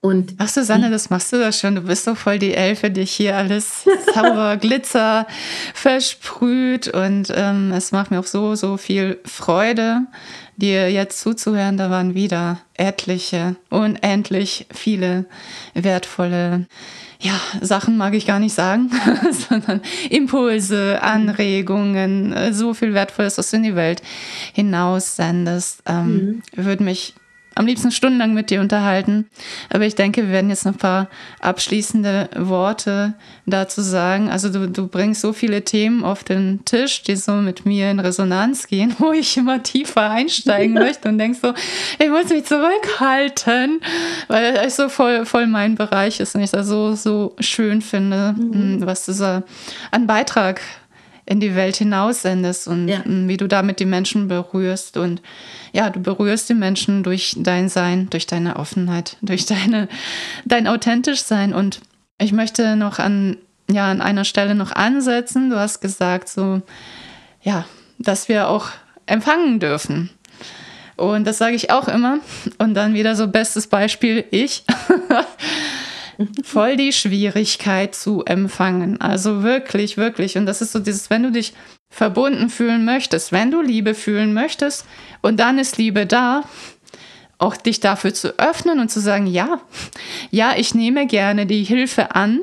[0.00, 1.74] Und Ach Susanne, das machst du doch schon.
[1.74, 3.84] Du bist doch voll die Elfe, die hier alles
[4.14, 5.26] Zauber, Glitzer
[5.74, 6.86] versprüht.
[6.86, 10.02] Und ähm, es macht mir auch so, so viel Freude,
[10.56, 11.76] dir jetzt zuzuhören.
[11.76, 15.26] Da waren wieder etliche, unendlich viele
[15.74, 16.66] wertvolle
[17.20, 18.90] ja, Sachen mag ich gar nicht sagen,
[19.48, 24.02] sondern Impulse, Anregungen, so viel Wertvolles, was du in die Welt
[24.52, 25.82] hinaus sendest.
[25.86, 26.42] Ähm, mhm.
[26.54, 27.14] Würde mich
[27.58, 29.28] am liebsten stundenlang mit dir unterhalten.
[29.68, 31.08] Aber ich denke, wir werden jetzt noch ein paar
[31.40, 33.14] abschließende Worte
[33.46, 34.30] dazu sagen.
[34.30, 37.98] Also du, du bringst so viele Themen auf den Tisch, die so mit mir in
[37.98, 41.52] Resonanz gehen, wo ich immer tiefer einsteigen möchte und denkst so,
[41.98, 43.80] ich muss mich zurückhalten,
[44.28, 48.36] weil es so voll, voll mein Bereich ist und ich das so, so schön finde,
[48.38, 48.86] mhm.
[48.86, 49.42] was dieser
[49.90, 50.60] an Beitrag
[51.28, 53.02] in die Welt hinaus sendest und ja.
[53.04, 54.96] wie du damit die Menschen berührst.
[54.96, 55.20] Und
[55.74, 59.88] ja, du berührst die Menschen durch dein Sein, durch deine Offenheit, durch deine,
[60.46, 61.52] dein authentisch Sein.
[61.52, 61.80] Und
[62.16, 63.36] ich möchte noch an,
[63.70, 65.50] ja, an einer Stelle noch ansetzen.
[65.50, 66.62] Du hast gesagt, so,
[67.42, 67.66] ja,
[67.98, 68.70] dass wir auch
[69.04, 70.08] empfangen dürfen.
[70.96, 72.20] Und das sage ich auch immer.
[72.56, 74.64] Und dann wieder so bestes Beispiel, ich.
[76.42, 79.00] voll die Schwierigkeit zu empfangen.
[79.00, 80.36] Also wirklich, wirklich.
[80.36, 81.54] Und das ist so dieses, wenn du dich
[81.90, 84.84] verbunden fühlen möchtest, wenn du Liebe fühlen möchtest
[85.22, 86.42] und dann ist Liebe da,
[87.38, 89.60] auch dich dafür zu öffnen und zu sagen, ja,
[90.30, 92.40] ja, ich nehme gerne die Hilfe an,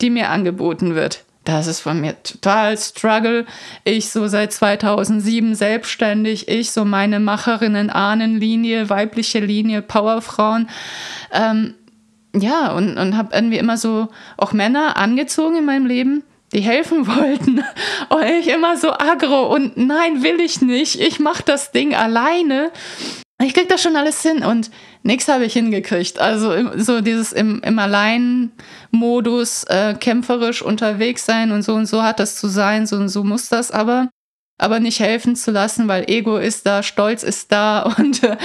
[0.00, 1.24] die mir angeboten wird.
[1.44, 3.46] Das ist von mir total Struggle.
[3.84, 10.68] Ich so seit 2007 selbstständig, ich so meine Macherinnen, Ahnenlinie, weibliche Linie, Powerfrauen.
[11.32, 11.74] Ähm,
[12.40, 16.22] ja, und, und habe irgendwie immer so auch Männer angezogen in meinem Leben,
[16.52, 17.64] die helfen wollten.
[18.08, 21.00] Und ich immer so aggro und nein, will ich nicht.
[21.00, 22.70] Ich mache das Ding alleine.
[23.40, 24.70] Ich krieg das schon alles hin und
[25.04, 26.18] nichts habe ich hingekriegt.
[26.18, 32.18] Also so dieses im, im Allein-Modus äh, kämpferisch unterwegs sein und so und so hat
[32.18, 34.08] das zu sein, so und so muss das aber
[34.58, 38.36] aber nicht helfen zu lassen, weil Ego ist da, Stolz ist da und äh,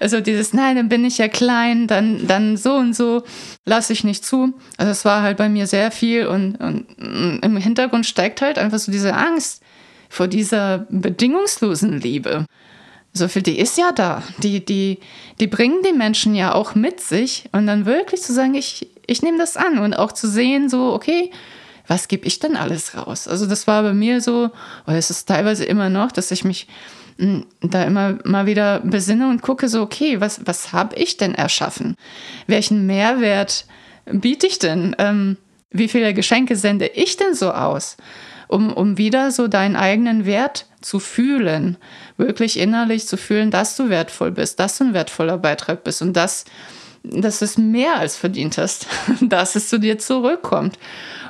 [0.00, 3.22] also dieses, nein, dann bin ich ja klein, dann, dann so und so
[3.66, 4.54] lasse ich nicht zu.
[4.78, 8.58] Also es war halt bei mir sehr viel und, und, und im Hintergrund steigt halt
[8.58, 9.62] einfach so diese Angst
[10.08, 12.46] vor dieser bedingungslosen Liebe.
[13.12, 14.22] So viel, die ist ja da.
[14.42, 14.98] Die, die,
[15.40, 19.22] die bringen die Menschen ja auch mit sich und dann wirklich zu sagen, ich, ich
[19.22, 21.30] nehme das an und auch zu sehen, so, okay,
[21.88, 23.26] was gebe ich denn alles raus?
[23.26, 24.50] Also das war bei mir so,
[24.86, 26.68] oder es ist teilweise immer noch, dass ich mich
[27.18, 31.34] hm, da immer mal wieder besinne und gucke so, okay, was, was habe ich denn
[31.34, 31.96] erschaffen?
[32.46, 33.64] Welchen Mehrwert
[34.04, 34.94] biete ich denn?
[34.98, 35.36] Ähm,
[35.70, 37.96] wie viele Geschenke sende ich denn so aus?
[38.50, 41.76] Um, um wieder so deinen eigenen Wert zu fühlen,
[42.16, 46.14] wirklich innerlich zu fühlen, dass du wertvoll bist, dass du ein wertvoller Beitrag bist und
[46.14, 46.46] dass,
[47.02, 48.86] dass du es mehr als verdient hast,
[49.20, 50.78] dass es zu dir zurückkommt.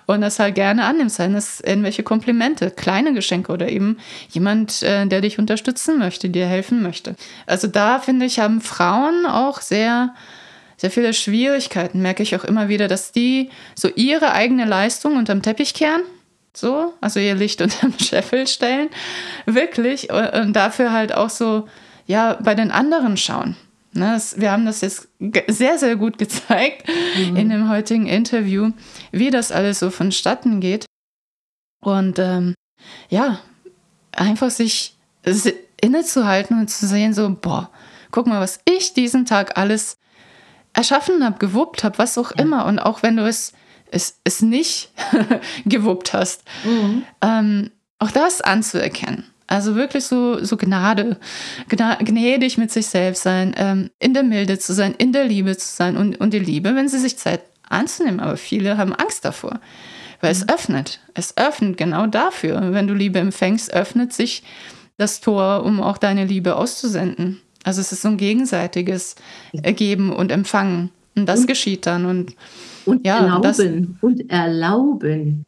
[0.08, 3.98] Und das halt gerne annimmst, seien es irgendwelche Komplimente, kleine Geschenke oder eben
[4.30, 7.14] jemand, äh, der dich unterstützen möchte, dir helfen möchte.
[7.46, 10.14] Also da finde ich, haben Frauen auch sehr
[10.78, 15.42] sehr viele Schwierigkeiten, merke ich auch immer wieder, dass die so ihre eigene Leistung unterm
[15.42, 16.02] Teppich kehren,
[16.54, 18.88] so, also ihr Licht unterm Scheffel stellen,
[19.44, 21.68] wirklich, und dafür halt auch so,
[22.06, 23.56] ja, bei den anderen schauen.
[23.92, 25.08] Ne, wir haben das jetzt
[25.46, 26.86] sehr, sehr gut gezeigt
[27.16, 27.36] mhm.
[27.36, 28.70] in dem heutigen Interview,
[29.12, 30.84] wie das alles so vonstatten geht.
[31.80, 32.54] Und ähm,
[33.08, 33.40] ja,
[34.12, 34.96] einfach sich
[35.80, 37.70] innezuhalten und zu sehen, so, boah,
[38.10, 39.98] guck mal, was ich diesen Tag alles
[40.72, 42.42] erschaffen habe, gewuppt habe, was auch ja.
[42.42, 42.66] immer.
[42.66, 43.52] Und auch wenn du es,
[43.90, 44.90] es, es nicht
[45.64, 47.04] gewuppt hast, mhm.
[47.22, 49.27] ähm, auch das anzuerkennen.
[49.48, 51.16] Also wirklich so, so Gnade,
[51.68, 55.66] gnädig mit sich selbst sein, ähm, in der Milde zu sein, in der Liebe zu
[55.66, 58.20] sein und, und die Liebe, wenn sie sich Zeit anzunehmen.
[58.20, 59.58] Aber viele haben Angst davor,
[60.20, 60.42] weil mhm.
[60.42, 61.00] es öffnet.
[61.14, 62.72] Es öffnet genau dafür.
[62.74, 64.42] Wenn du Liebe empfängst, öffnet sich
[64.98, 67.40] das Tor, um auch deine Liebe auszusenden.
[67.64, 69.16] Also es ist so ein gegenseitiges
[69.52, 70.90] Geben und Empfangen.
[71.16, 72.04] Und das und, geschieht dann.
[72.04, 72.36] Und,
[72.84, 73.42] und ja, erlauben.
[73.42, 73.58] Das,
[74.02, 75.46] und erlauben.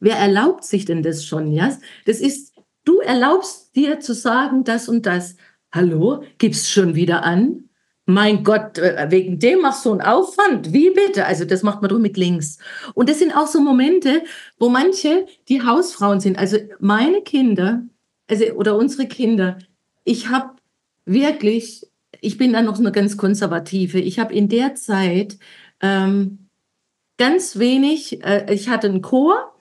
[0.00, 1.52] Wer erlaubt sich denn das schon?
[1.52, 1.70] Ja?
[2.06, 2.55] Das ist
[2.86, 5.36] Du erlaubst dir zu sagen, das und das.
[5.72, 7.64] Hallo, gibst schon wieder an?
[8.06, 10.72] Mein Gott, äh, wegen dem machst du einen Aufwand.
[10.72, 11.26] Wie bitte?
[11.26, 12.58] Also das macht man doch mit links.
[12.94, 14.22] Und das sind auch so Momente,
[14.60, 17.82] wo manche, die Hausfrauen sind, also meine Kinder,
[18.30, 19.58] also oder unsere Kinder,
[20.04, 20.50] ich habe
[21.04, 21.88] wirklich,
[22.20, 23.98] ich bin da noch eine ganz konservative.
[23.98, 25.38] Ich habe in der Zeit
[25.80, 26.46] ähm,
[27.18, 29.52] ganz wenig, äh, ich hatte einen Chor,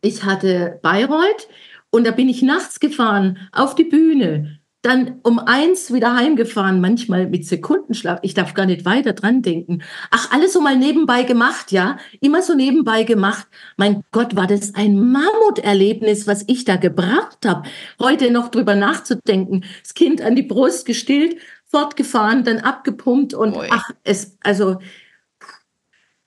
[0.00, 1.48] ich hatte Bayreuth,
[1.90, 7.26] und da bin ich nachts gefahren auf die Bühne, dann um eins wieder heimgefahren, manchmal
[7.26, 8.20] mit Sekundenschlaf.
[8.22, 9.82] Ich darf gar nicht weiter dran denken.
[10.10, 11.98] Ach, alles so mal nebenbei gemacht, ja?
[12.20, 13.46] Immer so nebenbei gemacht.
[13.76, 17.68] Mein Gott, war das ein Mammuterlebnis, was ich da gebracht habe.
[17.98, 19.64] Heute noch drüber nachzudenken.
[19.82, 21.36] Das Kind an die Brust gestillt,
[21.66, 23.68] fortgefahren, dann abgepumpt und Oi.
[23.70, 24.78] ach, es, also,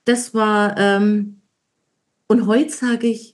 [0.04, 1.40] das war, ähm,
[2.28, 3.33] und heute sage ich,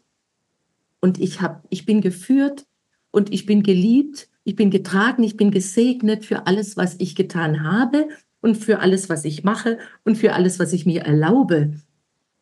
[1.00, 2.66] und ich, hab, ich bin geführt
[3.10, 7.62] und ich bin geliebt, ich bin getragen, ich bin gesegnet für alles, was ich getan
[7.62, 8.08] habe
[8.40, 11.74] und für alles, was ich mache und für alles, was ich mir erlaube.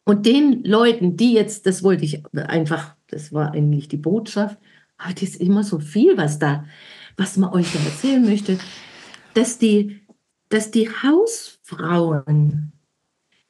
[0.05, 4.59] Und den Leuten, die jetzt, das wollte ich einfach, das war eigentlich die Botschaft,
[4.97, 6.65] aber das ist immer so viel, was da,
[7.17, 8.59] was man euch da erzählen möchte,
[9.35, 10.01] dass die,
[10.49, 12.73] dass die Hausfrauen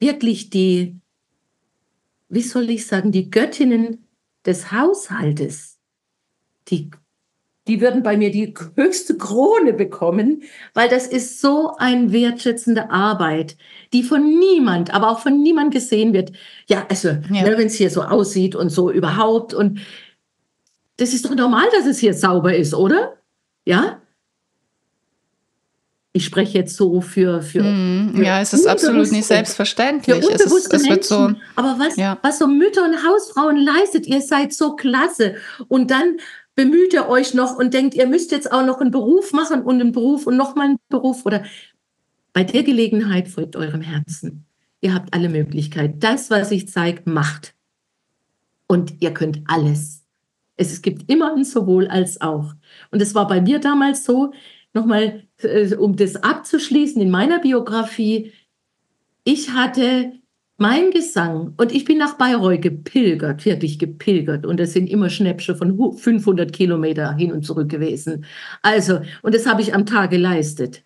[0.00, 0.96] wirklich die,
[2.28, 4.07] wie soll ich sagen, die Göttinnen
[4.48, 5.78] des Haushaltes,
[6.68, 6.90] die,
[7.66, 10.42] die würden bei mir die höchste Krone bekommen,
[10.72, 13.58] weil das ist so eine wertschätzende Arbeit,
[13.92, 16.32] die von niemand, aber auch von niemand gesehen wird.
[16.66, 17.42] Ja, also, ja.
[17.42, 19.80] Ne, wenn es hier so aussieht und so überhaupt und
[20.96, 23.18] das ist doch normal, dass es hier sauber ist, oder?
[23.64, 24.00] Ja?
[26.18, 27.42] Ich spreche jetzt so für.
[27.42, 30.16] für, mm, für ja, es ist absolut nicht selbstverständlich.
[30.24, 31.32] Für es, ist, es wird so.
[31.54, 32.18] Aber was, ja.
[32.22, 35.36] was so Mütter und Hausfrauen leistet, ihr seid so klasse.
[35.68, 36.16] Und dann
[36.56, 39.80] bemüht ihr euch noch und denkt, ihr müsst jetzt auch noch einen Beruf machen und
[39.80, 41.24] einen Beruf und nochmal einen Beruf.
[41.24, 41.44] Oder
[42.32, 44.44] bei der Gelegenheit folgt eurem Herzen.
[44.80, 46.00] Ihr habt alle Möglichkeiten.
[46.00, 47.54] Das, was ich zeige, macht.
[48.66, 50.02] Und ihr könnt alles.
[50.56, 52.54] Es gibt immer ein sowohl als auch.
[52.90, 54.32] Und es war bei mir damals so,
[54.74, 55.27] nochmal,
[55.78, 58.32] um das abzuschließen in meiner Biografie,
[59.24, 60.12] ich hatte
[60.56, 64.44] mein Gesang und ich bin nach Bayreuth gepilgert, wirklich gepilgert.
[64.44, 68.24] Und es sind immer Schnäppchen von 500 Kilometer hin und zurück gewesen.
[68.62, 70.82] Also, und das habe ich am Tag geleistet.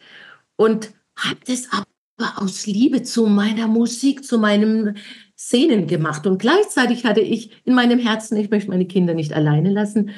[0.57, 4.95] Und habe das aber aus Liebe zu meiner Musik, zu meinem
[5.37, 6.27] Szenen gemacht.
[6.27, 10.11] Und gleichzeitig hatte ich in meinem Herzen, ich möchte meine Kinder nicht alleine lassen,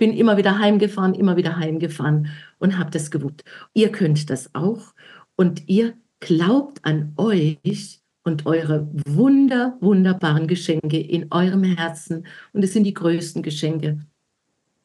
[0.00, 2.28] bin immer wieder heimgefahren, immer wieder heimgefahren
[2.58, 3.44] und habe das gewuppt.
[3.74, 4.94] Ihr könnt das auch
[5.36, 12.72] und ihr glaubt an euch und eure wunder, wunderbaren Geschenke in eurem Herzen und es
[12.72, 14.00] sind die größten Geschenke.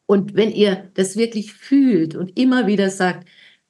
[0.06, 3.28] Und wenn ihr das wirklich fühlt und immer wieder sagt,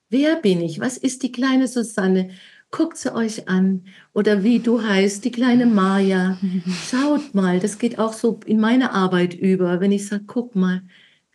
[0.09, 0.79] wer bin ich?
[0.79, 2.31] Was ist die kleine Susanne?
[2.71, 3.85] Guckt sie euch an.
[4.13, 6.39] Oder wie du heißt, die kleine Maja.
[6.89, 10.81] Schaut mal, das geht auch so in meine Arbeit über, wenn ich sage, guck mal,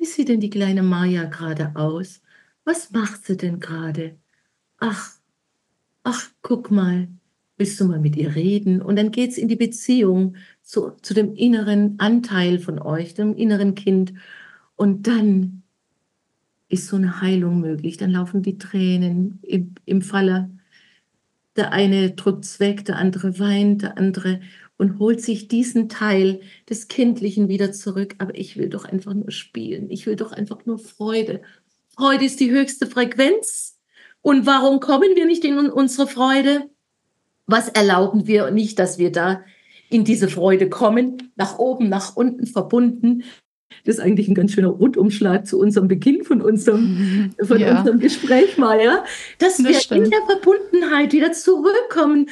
[0.00, 2.22] wie sieht denn die kleine Maja gerade aus?
[2.64, 4.16] Was macht sie denn gerade?
[4.78, 5.12] Ach,
[6.04, 7.08] ach, guck mal,
[7.58, 8.80] willst du mal mit ihr reden?
[8.80, 13.36] Und dann geht es in die Beziehung zu, zu dem inneren Anteil von euch, dem
[13.36, 14.14] inneren Kind.
[14.74, 15.64] Und dann
[16.70, 17.98] ist so eine Heilung möglich.
[17.98, 20.48] Dann laufen die Tränen im, im Falle.
[21.56, 24.40] Der eine drückt es weg, der andere weint, der andere.
[24.80, 26.40] Und holt sich diesen Teil
[26.70, 28.14] des Kindlichen wieder zurück.
[28.16, 29.90] Aber ich will doch einfach nur spielen.
[29.90, 31.42] Ich will doch einfach nur Freude.
[31.94, 33.78] Freude ist die höchste Frequenz.
[34.22, 36.70] Und warum kommen wir nicht in unsere Freude?
[37.46, 39.44] Was erlauben wir nicht, dass wir da
[39.90, 41.30] in diese Freude kommen?
[41.36, 43.24] Nach oben, nach unten verbunden.
[43.84, 47.78] Das ist eigentlich ein ganz schöner Rundumschlag zu unserem Beginn von unserem, von ja.
[47.78, 49.04] unserem Gespräch mal, ja.
[49.38, 50.06] Dass das wir stimmt.
[50.06, 52.30] in der Verbundenheit wieder zurückkommen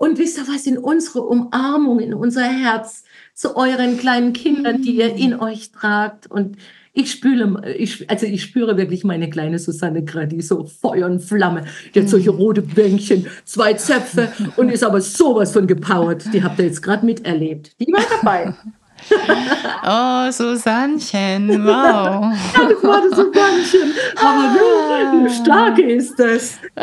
[0.00, 3.04] und wisst ihr was, in unsere Umarmung, in unser Herz
[3.34, 6.56] zu euren kleinen Kindern, die ihr in euch tragt und
[6.94, 11.20] ich spüre, ich, also ich spüre wirklich meine kleine Susanne gerade, die so Feuer und
[11.20, 11.66] Flamme.
[11.94, 16.24] Die hat solche rote Bänkchen, zwei Zöpfe und ist aber sowas von gepowert.
[16.32, 17.78] Die habt ihr jetzt gerade miterlebt.
[17.78, 18.54] Die war dabei.
[19.82, 22.32] Oh, Susannchen, wow.
[22.54, 23.94] ja, das war das Susannchen.
[24.16, 25.12] Aber ah.
[25.12, 26.58] wie stark ist das.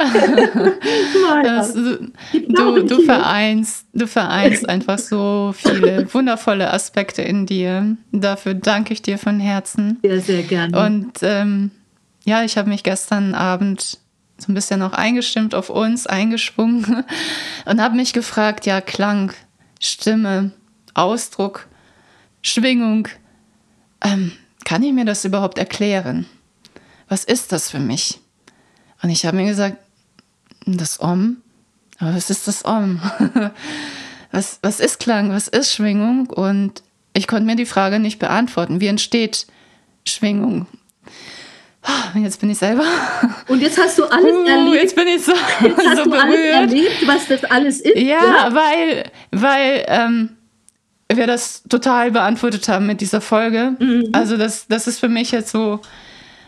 [1.44, 7.96] das du, du, vereinst, du vereinst einfach so viele wundervolle Aspekte in dir.
[8.12, 10.00] Dafür danke ich dir von Herzen.
[10.02, 10.86] Sehr, sehr gerne.
[10.86, 11.72] Und ähm,
[12.26, 14.00] ja, ich habe mich gestern Abend
[14.38, 17.04] so ein bisschen noch eingestimmt auf uns, eingeschwungen
[17.66, 19.32] und habe mich gefragt, ja, Klang,
[19.80, 20.52] Stimme,
[20.94, 21.68] Ausdruck,
[22.48, 23.10] Schwingung.
[24.02, 24.32] Ähm,
[24.64, 26.26] kann ich mir das überhaupt erklären?
[27.10, 28.20] Was ist das für mich?
[29.02, 29.78] Und ich habe mir gesagt,
[30.66, 31.38] das Om.
[32.00, 33.02] Aber was ist das Om?
[34.32, 35.32] was, was ist Klang?
[35.32, 36.28] Was ist Schwingung?
[36.28, 36.84] Und
[37.14, 38.80] ich konnte mir die Frage nicht beantworten.
[38.80, 39.48] Wie entsteht
[40.06, 40.68] Schwingung?
[41.84, 42.84] Ah, jetzt bin ich selber.
[43.48, 44.84] Und jetzt hast du alles uh, erlebt.
[44.84, 46.56] Jetzt bin ich so, jetzt hast so du berührt.
[46.56, 47.98] Alles erlebt, was das alles ist.
[47.98, 48.54] Ja, ja.
[48.54, 50.37] weil, weil ähm,
[51.14, 53.76] wir das total beantwortet haben mit dieser Folge.
[53.80, 54.10] Mhm.
[54.12, 55.80] Also das, das ist für mich jetzt so,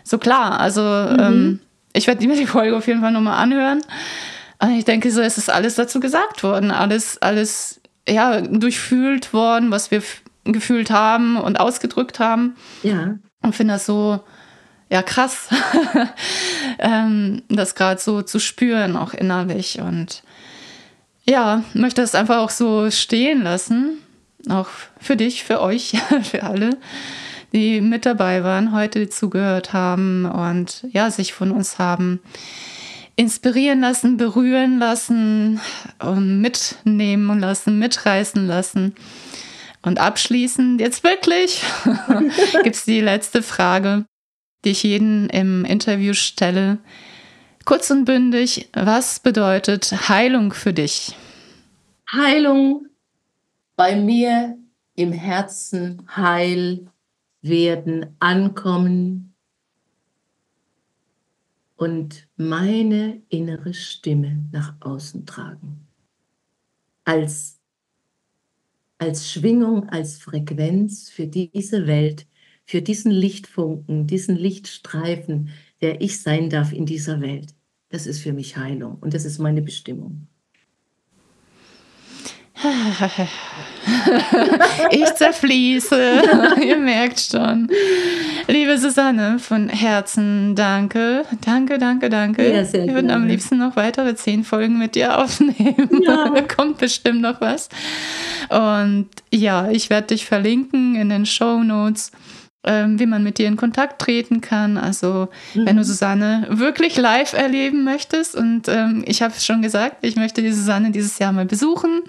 [0.03, 0.60] so klar.
[0.60, 1.19] Also mhm.
[1.19, 1.60] ähm,
[1.94, 3.81] ich werde mir die Folge auf jeden Fall nochmal anhören.
[4.61, 9.72] Und ich denke, so es ist alles dazu gesagt worden, alles, alles ja, durchfühlt worden,
[9.72, 10.03] was wir
[10.44, 12.56] gefühlt haben und ausgedrückt haben.
[12.84, 13.15] Ja.
[13.41, 14.19] Und finde das so,
[14.90, 15.48] ja, krass,
[16.80, 19.80] ähm, das gerade so zu spüren, auch innerlich.
[19.80, 20.23] Und
[21.26, 23.99] ja, möchte das einfach auch so stehen lassen
[24.48, 24.68] auch
[24.99, 26.78] für dich, für euch, für alle,
[27.52, 32.22] die mit dabei waren, heute zugehört haben und ja, sich von uns haben
[33.16, 35.60] inspirieren lassen, berühren lassen,
[36.16, 38.95] mitnehmen lassen, mitreißen lassen.
[39.82, 41.61] Und abschließend, jetzt wirklich,
[42.64, 44.06] gibt es die letzte Frage,
[44.64, 46.78] die ich jeden im Interview stelle.
[47.66, 51.16] Kurz und bündig, was bedeutet Heilung für dich?
[52.14, 52.89] Heilung
[53.80, 54.57] bei mir
[54.95, 56.91] im Herzen heil
[57.41, 59.34] werden, ankommen
[61.77, 65.88] und meine innere Stimme nach außen tragen.
[67.06, 67.61] Als,
[68.97, 72.27] als Schwingung, als Frequenz für diese Welt,
[72.65, 77.56] für diesen Lichtfunken, diesen Lichtstreifen, der ich sein darf in dieser Welt.
[77.88, 80.27] Das ist für mich Heilung und das ist meine Bestimmung.
[84.91, 86.22] ich zerfließe.
[86.65, 87.69] Ihr merkt schon.
[88.48, 91.26] Liebe Susanne, von Herzen danke.
[91.45, 92.53] Danke, danke, danke.
[92.53, 95.90] Ja, Wir würden am liebsten noch weitere zehn Folgen mit dir aufnehmen.
[96.03, 96.30] Ja.
[96.34, 97.69] da kommt bestimmt noch was.
[98.49, 102.11] Und ja, ich werde dich verlinken in den Show Notes
[102.65, 104.77] ähm, wie man mit dir in Kontakt treten kann.
[104.77, 105.65] Also mhm.
[105.65, 105.84] wenn du.
[105.84, 110.52] Susanne wirklich live erleben möchtest und ähm, ich habe es schon gesagt, ich möchte die
[110.52, 112.03] Susanne dieses Jahr mal besuchen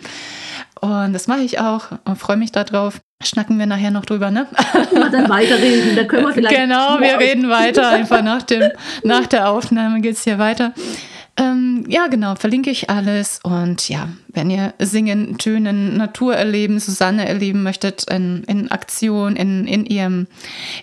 [0.81, 3.01] und das mache ich auch und freue mich darauf.
[3.22, 4.47] Schnacken wir nachher noch drüber, ne?
[4.94, 6.56] Mal dann weiterreden, da können wir vielleicht.
[6.56, 7.90] Genau, wir reden weiter.
[7.90, 8.70] Einfach nach, dem,
[9.02, 10.72] nach der Aufnahme geht es hier weiter.
[11.40, 13.40] Ähm, ja, genau, verlinke ich alles.
[13.42, 19.66] Und ja, wenn ihr Singen, Tönen, Natur erleben, Susanne erleben möchtet, in, in Aktion, in,
[19.66, 20.26] in ihrem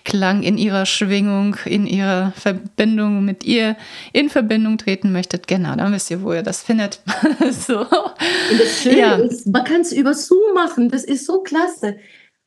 [0.03, 3.77] Klang, in ihrer Schwingung, in ihrer Verbindung mit ihr
[4.13, 7.01] in Verbindung treten möchtet, genau, dann wisst ihr, wo ihr das findet.
[7.51, 7.81] so.
[7.81, 9.15] Und das Schöne ja.
[9.17, 10.89] ist, man kann es über Zoom machen.
[10.89, 11.97] Das ist so klasse.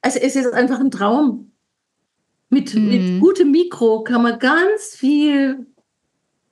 [0.03, 1.53] Also es ist einfach ein Traum.
[2.49, 2.89] Mit, mm.
[2.89, 3.21] mit mhm.
[3.21, 5.67] gutem Mikro kann man ganz viel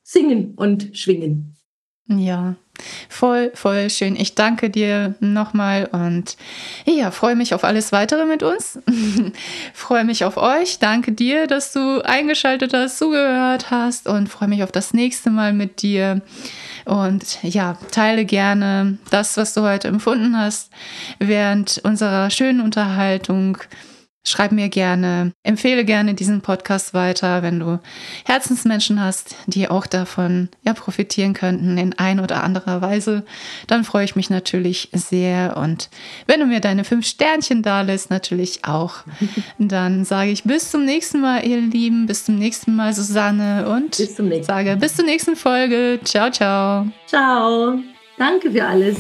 [0.09, 1.55] singen und schwingen.
[2.07, 2.55] Ja,
[3.11, 4.17] voll, voll schön.
[4.17, 6.39] Ich danke dir nochmal und
[6.87, 8.79] ja, freue mich auf alles weitere mit uns.
[9.75, 10.79] freue mich auf euch.
[10.79, 15.53] Danke dir, dass du eingeschaltet hast, zugehört hast und freue mich auf das nächste Mal
[15.53, 16.23] mit dir.
[16.87, 20.71] Und ja, teile gerne das, was du heute empfunden hast
[21.19, 23.59] während unserer schönen Unterhaltung
[24.27, 27.79] Schreib mir gerne, empfehle gerne diesen Podcast weiter, wenn du
[28.27, 33.25] Herzensmenschen hast, die auch davon ja, profitieren könnten in ein oder anderer Weise.
[33.69, 35.57] Dann freue ich mich natürlich sehr.
[35.57, 35.89] Und
[36.27, 38.97] wenn du mir deine fünf Sternchen da lässt, natürlich auch.
[39.59, 42.07] Dann sage ich bis zum nächsten Mal, ihr Lieben.
[42.07, 43.69] Bis zum nächsten Mal, Susanne.
[43.69, 44.17] Und bis
[44.47, 46.01] sage bis zur nächsten Folge.
[46.05, 46.87] Ciao, ciao.
[47.07, 47.79] Ciao.
[48.19, 48.99] Danke für alles.